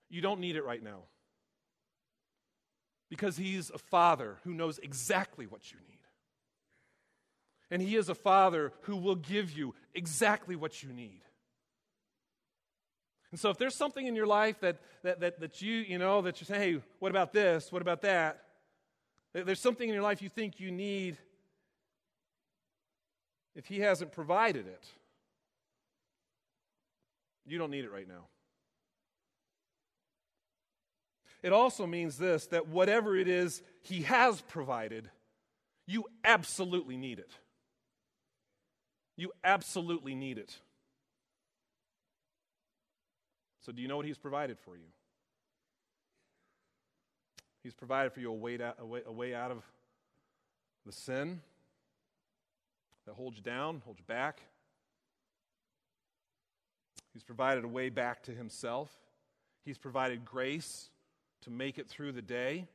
You 0.08 0.22
don't 0.22 0.40
need 0.40 0.56
it 0.56 0.64
right 0.64 0.82
now. 0.82 1.00
Because 3.10 3.36
He's 3.36 3.70
a 3.70 3.78
Father 3.78 4.38
who 4.44 4.54
knows 4.54 4.78
exactly 4.78 5.46
what 5.46 5.70
you 5.70 5.78
need. 5.86 5.95
And 7.70 7.82
He 7.82 7.96
is 7.96 8.08
a 8.08 8.14
Father 8.14 8.72
who 8.82 8.96
will 8.96 9.16
give 9.16 9.52
you 9.52 9.74
exactly 9.94 10.56
what 10.56 10.82
you 10.82 10.92
need. 10.92 11.22
And 13.30 13.40
so 13.40 13.50
if 13.50 13.58
there's 13.58 13.74
something 13.74 14.06
in 14.06 14.14
your 14.14 14.26
life 14.26 14.60
that, 14.60 14.78
that, 15.02 15.20
that, 15.20 15.40
that 15.40 15.60
you, 15.60 15.74
you 15.74 15.98
know, 15.98 16.22
that 16.22 16.40
you 16.40 16.46
say, 16.46 16.58
hey, 16.58 16.80
what 17.00 17.10
about 17.10 17.32
this? 17.32 17.72
What 17.72 17.82
about 17.82 18.02
that? 18.02 18.42
There's 19.32 19.60
something 19.60 19.88
in 19.88 19.94
your 19.94 20.02
life 20.02 20.22
you 20.22 20.28
think 20.28 20.60
you 20.60 20.70
need 20.70 21.18
if 23.54 23.66
He 23.66 23.80
hasn't 23.80 24.12
provided 24.12 24.66
it, 24.66 24.84
you 27.46 27.58
don't 27.58 27.70
need 27.70 27.84
it 27.84 27.92
right 27.92 28.06
now. 28.06 28.26
It 31.42 31.52
also 31.52 31.86
means 31.86 32.18
this 32.18 32.46
that 32.48 32.68
whatever 32.68 33.16
it 33.16 33.28
is 33.28 33.62
He 33.82 34.02
has 34.02 34.40
provided, 34.42 35.10
you 35.86 36.04
absolutely 36.24 36.96
need 36.96 37.18
it. 37.18 37.30
You 39.16 39.32
absolutely 39.42 40.14
need 40.14 40.38
it. 40.38 40.58
So, 43.64 43.72
do 43.72 43.82
you 43.82 43.88
know 43.88 43.96
what 43.96 44.06
He's 44.06 44.18
provided 44.18 44.58
for 44.58 44.76
you? 44.76 44.84
He's 47.62 47.74
provided 47.74 48.12
for 48.12 48.20
you 48.20 48.30
a 48.30 48.34
way 48.34 48.60
out, 48.62 48.76
a 48.78 48.86
way, 48.86 49.00
a 49.04 49.12
way 49.12 49.34
out 49.34 49.50
of 49.50 49.62
the 50.84 50.92
sin 50.92 51.40
that 53.06 53.14
holds 53.14 53.38
you 53.38 53.42
down, 53.42 53.82
holds 53.84 53.98
you 53.98 54.04
back. 54.06 54.40
He's 57.12 57.24
provided 57.24 57.64
a 57.64 57.68
way 57.68 57.88
back 57.88 58.22
to 58.24 58.32
Himself. 58.32 58.90
He's 59.64 59.78
provided 59.78 60.24
grace 60.24 60.90
to 61.42 61.50
make 61.50 61.78
it 61.78 61.88
through 61.88 62.12
the 62.12 62.22
day, 62.22 62.66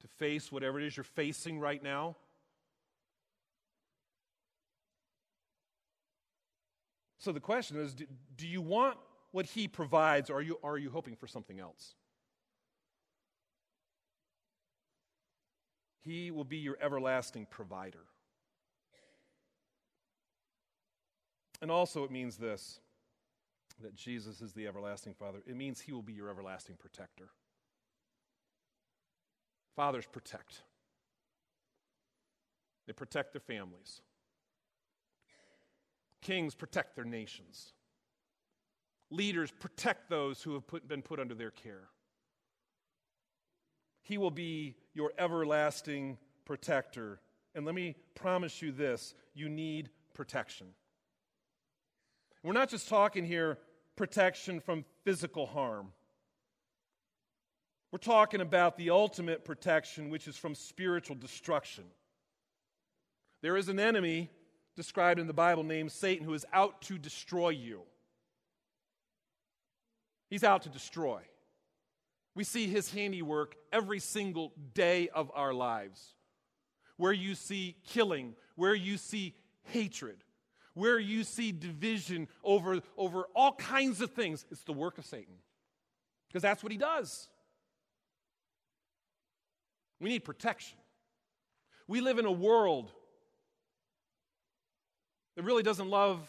to 0.00 0.08
face 0.08 0.50
whatever 0.50 0.80
it 0.80 0.86
is 0.86 0.96
you're 0.96 1.04
facing 1.04 1.60
right 1.60 1.82
now. 1.82 2.16
So 7.26 7.32
the 7.32 7.40
question 7.40 7.76
is 7.80 7.92
do, 7.92 8.04
do 8.36 8.46
you 8.46 8.62
want 8.62 8.98
what 9.32 9.46
He 9.46 9.66
provides, 9.66 10.30
or 10.30 10.34
are 10.36 10.42
you, 10.42 10.60
are 10.62 10.78
you 10.78 10.90
hoping 10.90 11.16
for 11.16 11.26
something 11.26 11.58
else? 11.58 11.96
He 16.04 16.30
will 16.30 16.44
be 16.44 16.58
your 16.58 16.78
everlasting 16.80 17.48
provider. 17.50 18.04
And 21.60 21.68
also, 21.68 22.04
it 22.04 22.12
means 22.12 22.36
this 22.36 22.78
that 23.82 23.96
Jesus 23.96 24.40
is 24.40 24.52
the 24.52 24.68
everlasting 24.68 25.14
Father. 25.14 25.40
It 25.48 25.56
means 25.56 25.80
He 25.80 25.92
will 25.92 26.02
be 26.02 26.12
your 26.12 26.30
everlasting 26.30 26.76
protector. 26.76 27.30
Fathers 29.74 30.06
protect, 30.06 30.62
they 32.86 32.92
protect 32.92 33.32
their 33.32 33.40
families. 33.40 34.00
Kings 36.22 36.54
protect 36.54 36.96
their 36.96 37.04
nations. 37.04 37.72
Leaders 39.10 39.50
protect 39.50 40.10
those 40.10 40.42
who 40.42 40.54
have 40.54 40.66
put, 40.66 40.88
been 40.88 41.02
put 41.02 41.20
under 41.20 41.34
their 41.34 41.50
care. 41.50 41.88
He 44.02 44.18
will 44.18 44.30
be 44.30 44.76
your 44.94 45.12
everlasting 45.18 46.18
protector. 46.44 47.20
And 47.54 47.64
let 47.64 47.74
me 47.74 47.96
promise 48.14 48.62
you 48.62 48.72
this 48.72 49.14
you 49.34 49.48
need 49.48 49.90
protection. 50.14 50.68
We're 52.42 52.52
not 52.52 52.68
just 52.68 52.88
talking 52.88 53.24
here 53.24 53.58
protection 53.96 54.60
from 54.60 54.84
physical 55.04 55.46
harm. 55.46 55.92
We're 57.90 57.98
talking 57.98 58.40
about 58.40 58.76
the 58.76 58.90
ultimate 58.90 59.44
protection, 59.44 60.10
which 60.10 60.28
is 60.28 60.36
from 60.36 60.54
spiritual 60.54 61.16
destruction. 61.16 61.84
There 63.42 63.56
is 63.56 63.68
an 63.68 63.78
enemy 63.80 64.30
described 64.76 65.18
in 65.18 65.26
the 65.26 65.32
Bible 65.32 65.64
named 65.64 65.90
Satan 65.90 66.24
who 66.24 66.34
is 66.34 66.46
out 66.52 66.82
to 66.82 66.98
destroy 66.98 67.48
you. 67.48 67.82
He's 70.28 70.44
out 70.44 70.62
to 70.62 70.68
destroy. 70.68 71.22
We 72.34 72.44
see 72.44 72.66
his 72.66 72.92
handiwork 72.92 73.56
every 73.72 73.98
single 73.98 74.52
day 74.74 75.08
of 75.08 75.30
our 75.34 75.54
lives. 75.54 76.14
Where 76.98 77.12
you 77.12 77.34
see 77.34 77.76
killing, 77.86 78.34
where 78.54 78.74
you 78.74 78.98
see 78.98 79.34
hatred, 79.64 80.22
where 80.74 80.98
you 80.98 81.24
see 81.24 81.52
division 81.52 82.28
over, 82.44 82.80
over 82.98 83.24
all 83.34 83.52
kinds 83.52 84.00
of 84.00 84.10
things, 84.12 84.44
it's 84.50 84.64
the 84.64 84.72
work 84.72 84.98
of 84.98 85.06
Satan. 85.06 85.34
Because 86.28 86.42
that's 86.42 86.62
what 86.62 86.72
he 86.72 86.78
does. 86.78 87.28
We 90.00 90.10
need 90.10 90.24
protection. 90.24 90.76
We 91.88 92.00
live 92.00 92.18
in 92.18 92.26
a 92.26 92.32
world 92.32 92.92
that 95.36 95.44
really 95.44 95.62
doesn't 95.62 95.88
love 95.88 96.20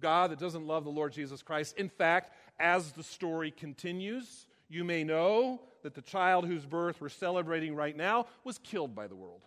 God, 0.00 0.30
that 0.30 0.38
doesn't 0.38 0.66
love 0.66 0.84
the 0.84 0.90
Lord 0.90 1.12
Jesus 1.12 1.42
Christ. 1.42 1.76
In 1.78 1.88
fact, 1.88 2.32
as 2.58 2.92
the 2.92 3.02
story 3.02 3.50
continues, 3.50 4.46
you 4.68 4.84
may 4.84 5.04
know 5.04 5.62
that 5.82 5.94
the 5.94 6.02
child 6.02 6.46
whose 6.46 6.66
birth 6.66 7.00
we're 7.00 7.08
celebrating 7.08 7.74
right 7.74 7.96
now 7.96 8.26
was 8.42 8.58
killed 8.58 8.94
by 8.94 9.06
the 9.06 9.14
world, 9.14 9.42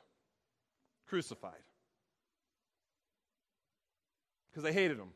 crucified 1.08 1.54
because 4.50 4.64
they 4.64 4.74
hated 4.74 4.98
him. 4.98 5.10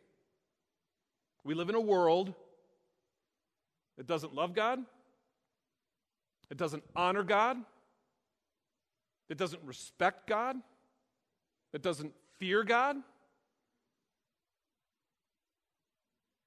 We 1.43 1.55
live 1.55 1.69
in 1.69 1.73
a 1.73 1.81
world 1.81 2.35
that 3.97 4.05
doesn't 4.05 4.35
love 4.35 4.53
God, 4.53 4.79
it 6.51 6.57
doesn't 6.57 6.83
honor 6.95 7.23
God, 7.23 7.57
it 9.29 9.37
doesn't 9.39 9.63
respect 9.63 10.27
God, 10.27 10.57
it 11.73 11.81
doesn't 11.81 12.13
fear 12.37 12.63
God. 12.63 12.97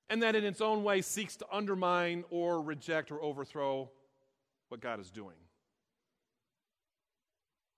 And 0.09 0.23
that 0.23 0.37
in 0.37 0.45
its 0.45 0.61
own 0.61 0.85
way 0.85 1.01
seeks 1.01 1.37
to 1.37 1.47
undermine 1.51 2.25
or 2.31 2.61
reject 2.61 3.11
or 3.11 3.23
overthrow 3.23 3.91
what 4.69 4.81
God 4.81 5.01
is 5.01 5.11
doing. 5.11 5.37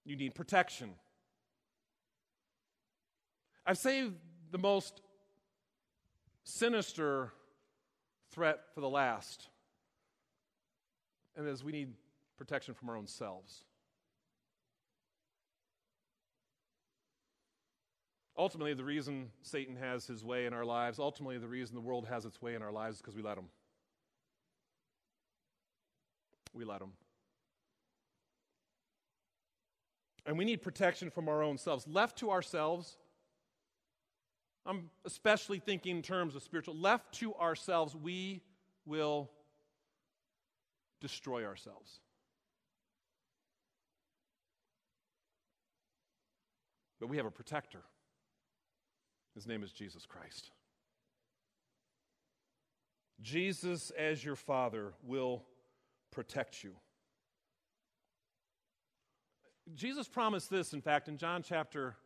You 0.05 0.17
need 0.17 0.35
protection. 0.35 0.91
I've 3.67 3.79
saved 3.79 4.15
the 4.51 4.59
most 4.59 5.01
sinister 6.45 7.33
threat 8.31 8.61
for 8.75 8.81
the 8.81 8.89
last, 8.89 9.49
and 11.37 11.49
as 11.49 11.65
we 11.65 11.73
need 11.73 11.93
protection 12.39 12.75
from 12.75 12.89
our 12.89 12.97
own 12.97 13.07
selves. 13.07 13.66
Ultimately, 18.39 18.75
the 18.75 18.85
reason 18.85 19.31
Satan 19.43 19.77
has 19.77 20.07
his 20.07 20.23
way 20.23 20.45
in 20.45 20.53
our 20.53 20.65
lives, 20.65 20.99
ultimately, 20.99 21.39
the 21.39 21.49
reason 21.49 21.75
the 21.75 21.81
world 21.81 22.07
has 22.07 22.27
its 22.27 22.43
way 22.43 22.55
in 22.55 22.63
our 22.63 22.73
lives 22.73 22.97
is 22.97 23.03
because 23.03 23.17
we 23.17 23.23
let 23.23 23.39
him. 23.39 23.47
We 26.53 26.65
let 26.65 26.83
him. 26.83 26.93
And 30.27 30.37
we 30.37 30.45
need 30.45 30.61
protection 30.61 31.11
from 31.11 31.29
our 31.29 31.43
own 31.43 31.57
selves. 31.57 31.87
Left 31.87 32.19
to 32.19 32.31
ourselves, 32.31 32.99
I'm 34.67 34.91
especially 35.05 35.61
thinking 35.61 35.97
in 35.97 36.03
terms 36.03 36.35
of 36.35 36.43
spiritual, 36.43 36.77
left 36.77 37.15
to 37.21 37.35
ourselves, 37.37 37.95
we 37.95 38.43
will 38.85 39.31
destroy 41.01 41.45
ourselves. 41.45 42.01
But 46.99 47.09
we 47.09 47.17
have 47.19 47.27
a 47.27 47.31
protector. 47.31 47.83
His 49.37 49.47
name 49.47 49.63
is 49.63 49.71
Jesus 49.71 50.07
Christ. 50.07 50.51
Jesus, 53.21 53.93
as 53.97 54.25
your 54.25 54.35
Father, 54.35 54.95
will 55.05 55.45
protect 56.11 56.65
you. 56.65 56.73
Jesus 59.75 60.09
promised 60.09 60.49
this, 60.49 60.73
in 60.73 60.81
fact, 60.81 61.07
in 61.09 61.19
John 61.19 61.43
chapter 61.43 61.97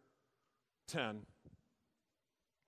10, 0.88 1.20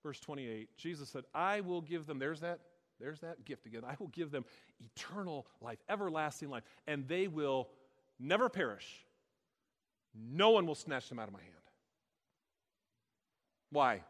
verse 0.01 0.19
28. 0.21 0.69
Jesus 0.77 1.09
said, 1.09 1.25
I 1.35 1.59
will 1.59 1.81
give 1.81 2.05
them, 2.05 2.17
there's 2.17 2.39
that, 2.39 2.59
there's 3.01 3.19
that 3.19 3.43
gift 3.43 3.65
again. 3.65 3.81
I 3.85 3.95
will 3.99 4.07
give 4.07 4.31
them 4.31 4.45
eternal 4.79 5.45
life, 5.59 5.79
everlasting 5.89 6.49
life, 6.49 6.63
and 6.87 7.05
they 7.05 7.27
will 7.27 7.67
never 8.17 8.47
perish. 8.47 9.05
No 10.15 10.51
one 10.51 10.65
will 10.65 10.75
snatch 10.75 11.09
them 11.09 11.19
out 11.19 11.27
of 11.27 11.33
my 11.33 11.41
hand. 11.41 11.51
Why? 13.71 14.03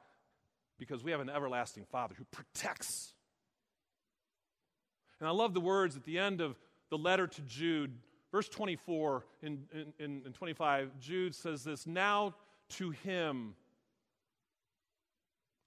Because 0.78 1.04
we 1.04 1.12
have 1.12 1.20
an 1.20 1.30
everlasting 1.30 1.86
Father 1.86 2.16
who 2.18 2.26
protects. 2.26 3.14
And 5.20 5.28
I 5.28 5.32
love 5.32 5.54
the 5.54 5.62
words 5.62 5.96
at 5.96 6.04
the 6.04 6.20
end 6.20 6.42
of 6.42 6.58
the 6.90 6.98
letter 6.98 7.28
to 7.28 7.42
Jude, 7.42 7.98
verse 8.32 8.50
24 8.50 9.26
in, 9.42 9.64
in, 10.00 10.22
in 10.26 10.34
25. 10.34 11.00
Jude 11.00 11.34
says 11.34 11.64
this 11.64 11.88
Now 11.88 12.36
to 12.72 12.92
him, 12.92 13.56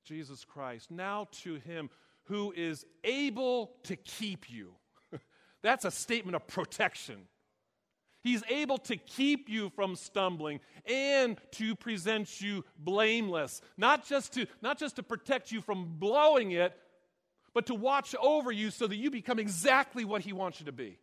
Jesus 0.05 0.45
Christ, 0.45 0.90
now 0.90 1.29
to 1.42 1.55
him 1.57 1.90
who 2.25 2.53
is 2.57 2.85
able 3.05 3.73
to 3.85 3.97
keep 3.97 4.51
you. 4.51 4.73
That's 5.62 5.85
a 5.85 5.90
statement 5.90 6.37
of 6.37 6.47
protection. 6.47 7.29
He's 8.26 8.42
able 8.48 8.78
to 8.78 8.96
keep 8.96 9.48
you 9.48 9.70
from 9.70 9.94
stumbling 9.94 10.58
and 10.84 11.38
to 11.52 11.76
present 11.76 12.40
you 12.40 12.64
blameless. 12.76 13.60
Not 13.76 14.04
just 14.04 14.32
to, 14.32 14.46
not 14.60 14.80
just 14.80 14.96
to 14.96 15.04
protect 15.04 15.52
you 15.52 15.60
from 15.60 15.94
blowing 16.00 16.50
it, 16.50 16.76
but 17.54 17.66
to 17.66 17.74
watch 17.76 18.16
over 18.20 18.50
you 18.50 18.72
so 18.72 18.88
that 18.88 18.96
you 18.96 19.12
become 19.12 19.38
exactly 19.38 20.04
what 20.04 20.22
He 20.22 20.32
wants 20.32 20.58
you 20.58 20.66
to 20.66 20.72
be. 20.72 20.98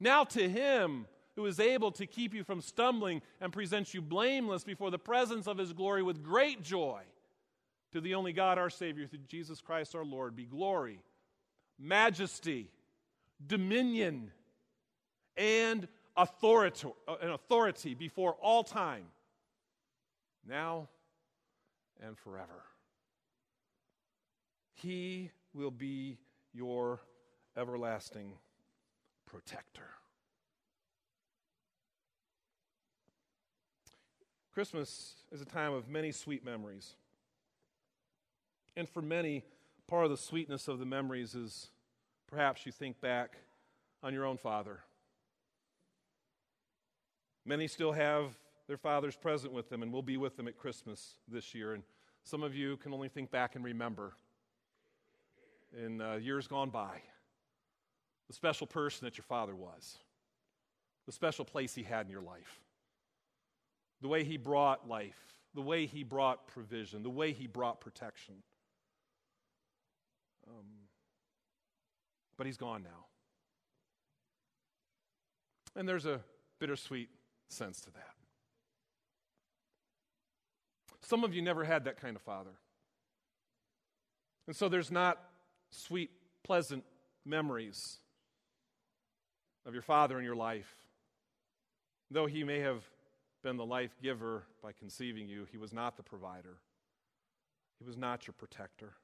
Now, 0.00 0.24
to 0.24 0.48
Him 0.48 1.06
who 1.36 1.46
is 1.46 1.60
able 1.60 1.92
to 1.92 2.06
keep 2.06 2.34
you 2.34 2.42
from 2.42 2.60
stumbling 2.60 3.22
and 3.40 3.52
present 3.52 3.94
you 3.94 4.02
blameless 4.02 4.64
before 4.64 4.90
the 4.90 4.98
presence 4.98 5.46
of 5.46 5.58
His 5.58 5.72
glory 5.72 6.02
with 6.02 6.24
great 6.24 6.60
joy, 6.60 7.02
to 7.92 8.00
the 8.00 8.16
only 8.16 8.32
God, 8.32 8.58
our 8.58 8.68
Savior, 8.68 9.06
through 9.06 9.20
Jesus 9.28 9.60
Christ 9.60 9.94
our 9.94 10.04
Lord, 10.04 10.34
be 10.34 10.44
glory, 10.44 10.98
majesty, 11.78 12.72
dominion 13.46 14.32
and 15.36 15.88
authority, 16.16 16.88
uh, 17.08 17.16
an 17.20 17.30
authority 17.30 17.94
before 17.94 18.34
all 18.40 18.64
time, 18.64 19.04
now 20.46 20.88
and 22.04 22.16
forever. 22.18 22.64
He 24.72 25.30
will 25.52 25.70
be 25.70 26.18
your 26.52 27.00
everlasting 27.56 28.32
protector. 29.26 29.88
Christmas 34.52 35.14
is 35.32 35.40
a 35.40 35.44
time 35.44 35.72
of 35.72 35.88
many 35.88 36.12
sweet 36.12 36.44
memories. 36.44 36.94
And 38.76 38.88
for 38.88 39.02
many, 39.02 39.44
part 39.88 40.04
of 40.04 40.10
the 40.10 40.16
sweetness 40.16 40.68
of 40.68 40.78
the 40.78 40.86
memories 40.86 41.34
is 41.34 41.70
perhaps 42.28 42.64
you 42.64 42.70
think 42.70 43.00
back 43.00 43.36
on 44.02 44.12
your 44.12 44.24
own 44.24 44.36
father 44.36 44.80
Many 47.46 47.66
still 47.68 47.92
have 47.92 48.36
their 48.66 48.76
fathers 48.76 49.16
present 49.16 49.52
with 49.52 49.68
them 49.68 49.82
and 49.82 49.92
will 49.92 50.02
be 50.02 50.16
with 50.16 50.36
them 50.36 50.48
at 50.48 50.56
Christmas 50.56 51.16
this 51.28 51.54
year. 51.54 51.74
And 51.74 51.82
some 52.22 52.42
of 52.42 52.54
you 52.54 52.76
can 52.78 52.94
only 52.94 53.08
think 53.08 53.30
back 53.30 53.54
and 53.54 53.64
remember 53.64 54.14
in 55.76 56.00
uh, 56.00 56.14
years 56.14 56.46
gone 56.46 56.70
by 56.70 57.02
the 58.28 58.34
special 58.34 58.66
person 58.66 59.04
that 59.04 59.18
your 59.18 59.24
father 59.24 59.54
was, 59.54 59.98
the 61.04 61.12
special 61.12 61.44
place 61.44 61.74
he 61.74 61.82
had 61.82 62.06
in 62.06 62.12
your 62.12 62.22
life, 62.22 62.60
the 64.00 64.08
way 64.08 64.24
he 64.24 64.38
brought 64.38 64.88
life, 64.88 65.18
the 65.54 65.60
way 65.60 65.84
he 65.84 66.02
brought 66.02 66.46
provision, 66.46 67.02
the 67.02 67.10
way 67.10 67.32
he 67.32 67.46
brought 67.46 67.80
protection. 67.80 68.36
Um, 70.48 70.64
but 72.38 72.46
he's 72.46 72.56
gone 72.56 72.82
now. 72.82 73.04
And 75.76 75.86
there's 75.86 76.06
a 76.06 76.20
bittersweet 76.60 77.10
sense 77.54 77.80
to 77.82 77.90
that. 77.92 78.14
Some 81.02 81.22
of 81.22 81.34
you 81.34 81.42
never 81.42 81.64
had 81.64 81.84
that 81.84 82.00
kind 82.00 82.16
of 82.16 82.22
father. 82.22 82.58
And 84.46 84.56
so 84.56 84.68
there's 84.68 84.90
not 84.90 85.18
sweet, 85.70 86.10
pleasant 86.42 86.84
memories 87.24 87.98
of 89.66 89.74
your 89.74 89.82
father 89.82 90.18
in 90.18 90.24
your 90.24 90.36
life. 90.36 90.74
Though 92.10 92.26
he 92.26 92.44
may 92.44 92.60
have 92.60 92.82
been 93.42 93.56
the 93.56 93.66
life 93.66 93.94
giver 94.02 94.44
by 94.62 94.72
conceiving 94.72 95.28
you, 95.28 95.46
he 95.50 95.58
was 95.58 95.72
not 95.72 95.96
the 95.96 96.02
provider, 96.02 96.58
he 97.78 97.84
was 97.84 97.96
not 97.96 98.26
your 98.26 98.34
protector. 98.38 98.94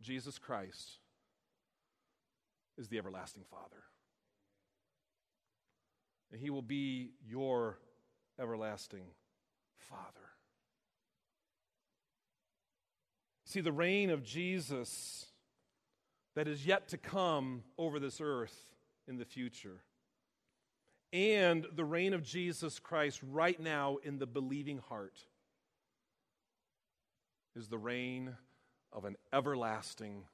Jesus 0.00 0.36
Christ 0.36 0.98
is 2.76 2.88
the 2.88 2.98
everlasting 2.98 3.44
Father 3.48 3.84
and 6.32 6.40
he 6.40 6.50
will 6.50 6.62
be 6.62 7.10
your 7.28 7.78
everlasting 8.40 9.04
Father. 9.76 10.00
See, 13.44 13.60
the 13.60 13.72
reign 13.72 14.08
of 14.08 14.24
Jesus 14.24 15.26
that 16.34 16.48
is 16.48 16.66
yet 16.66 16.88
to 16.88 16.96
come 16.96 17.62
over 17.76 18.00
this 18.00 18.18
earth 18.20 18.56
in 19.06 19.18
the 19.18 19.24
future, 19.26 19.82
and 21.12 21.66
the 21.74 21.84
reign 21.84 22.14
of 22.14 22.22
Jesus 22.22 22.78
Christ 22.78 23.20
right 23.30 23.60
now 23.60 23.98
in 24.02 24.18
the 24.18 24.26
believing 24.26 24.78
heart 24.78 25.18
is 27.54 27.68
the 27.68 27.76
reign 27.76 28.34
of 28.92 29.04
an 29.04 29.16
everlasting 29.30 30.24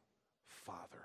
Father. 0.47 1.05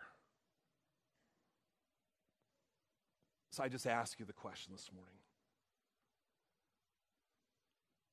So 3.53 3.63
I 3.63 3.67
just 3.67 3.85
ask 3.85 4.19
you 4.19 4.25
the 4.25 4.33
question 4.33 4.73
this 4.73 4.89
morning 4.91 5.13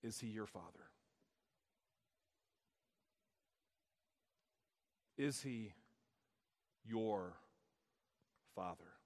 Is 0.03 0.21
he 0.21 0.27
your 0.27 0.45
father? 0.45 0.91
Is 5.17 5.41
he 5.41 5.73
your 6.87 7.37
father? 8.55 9.00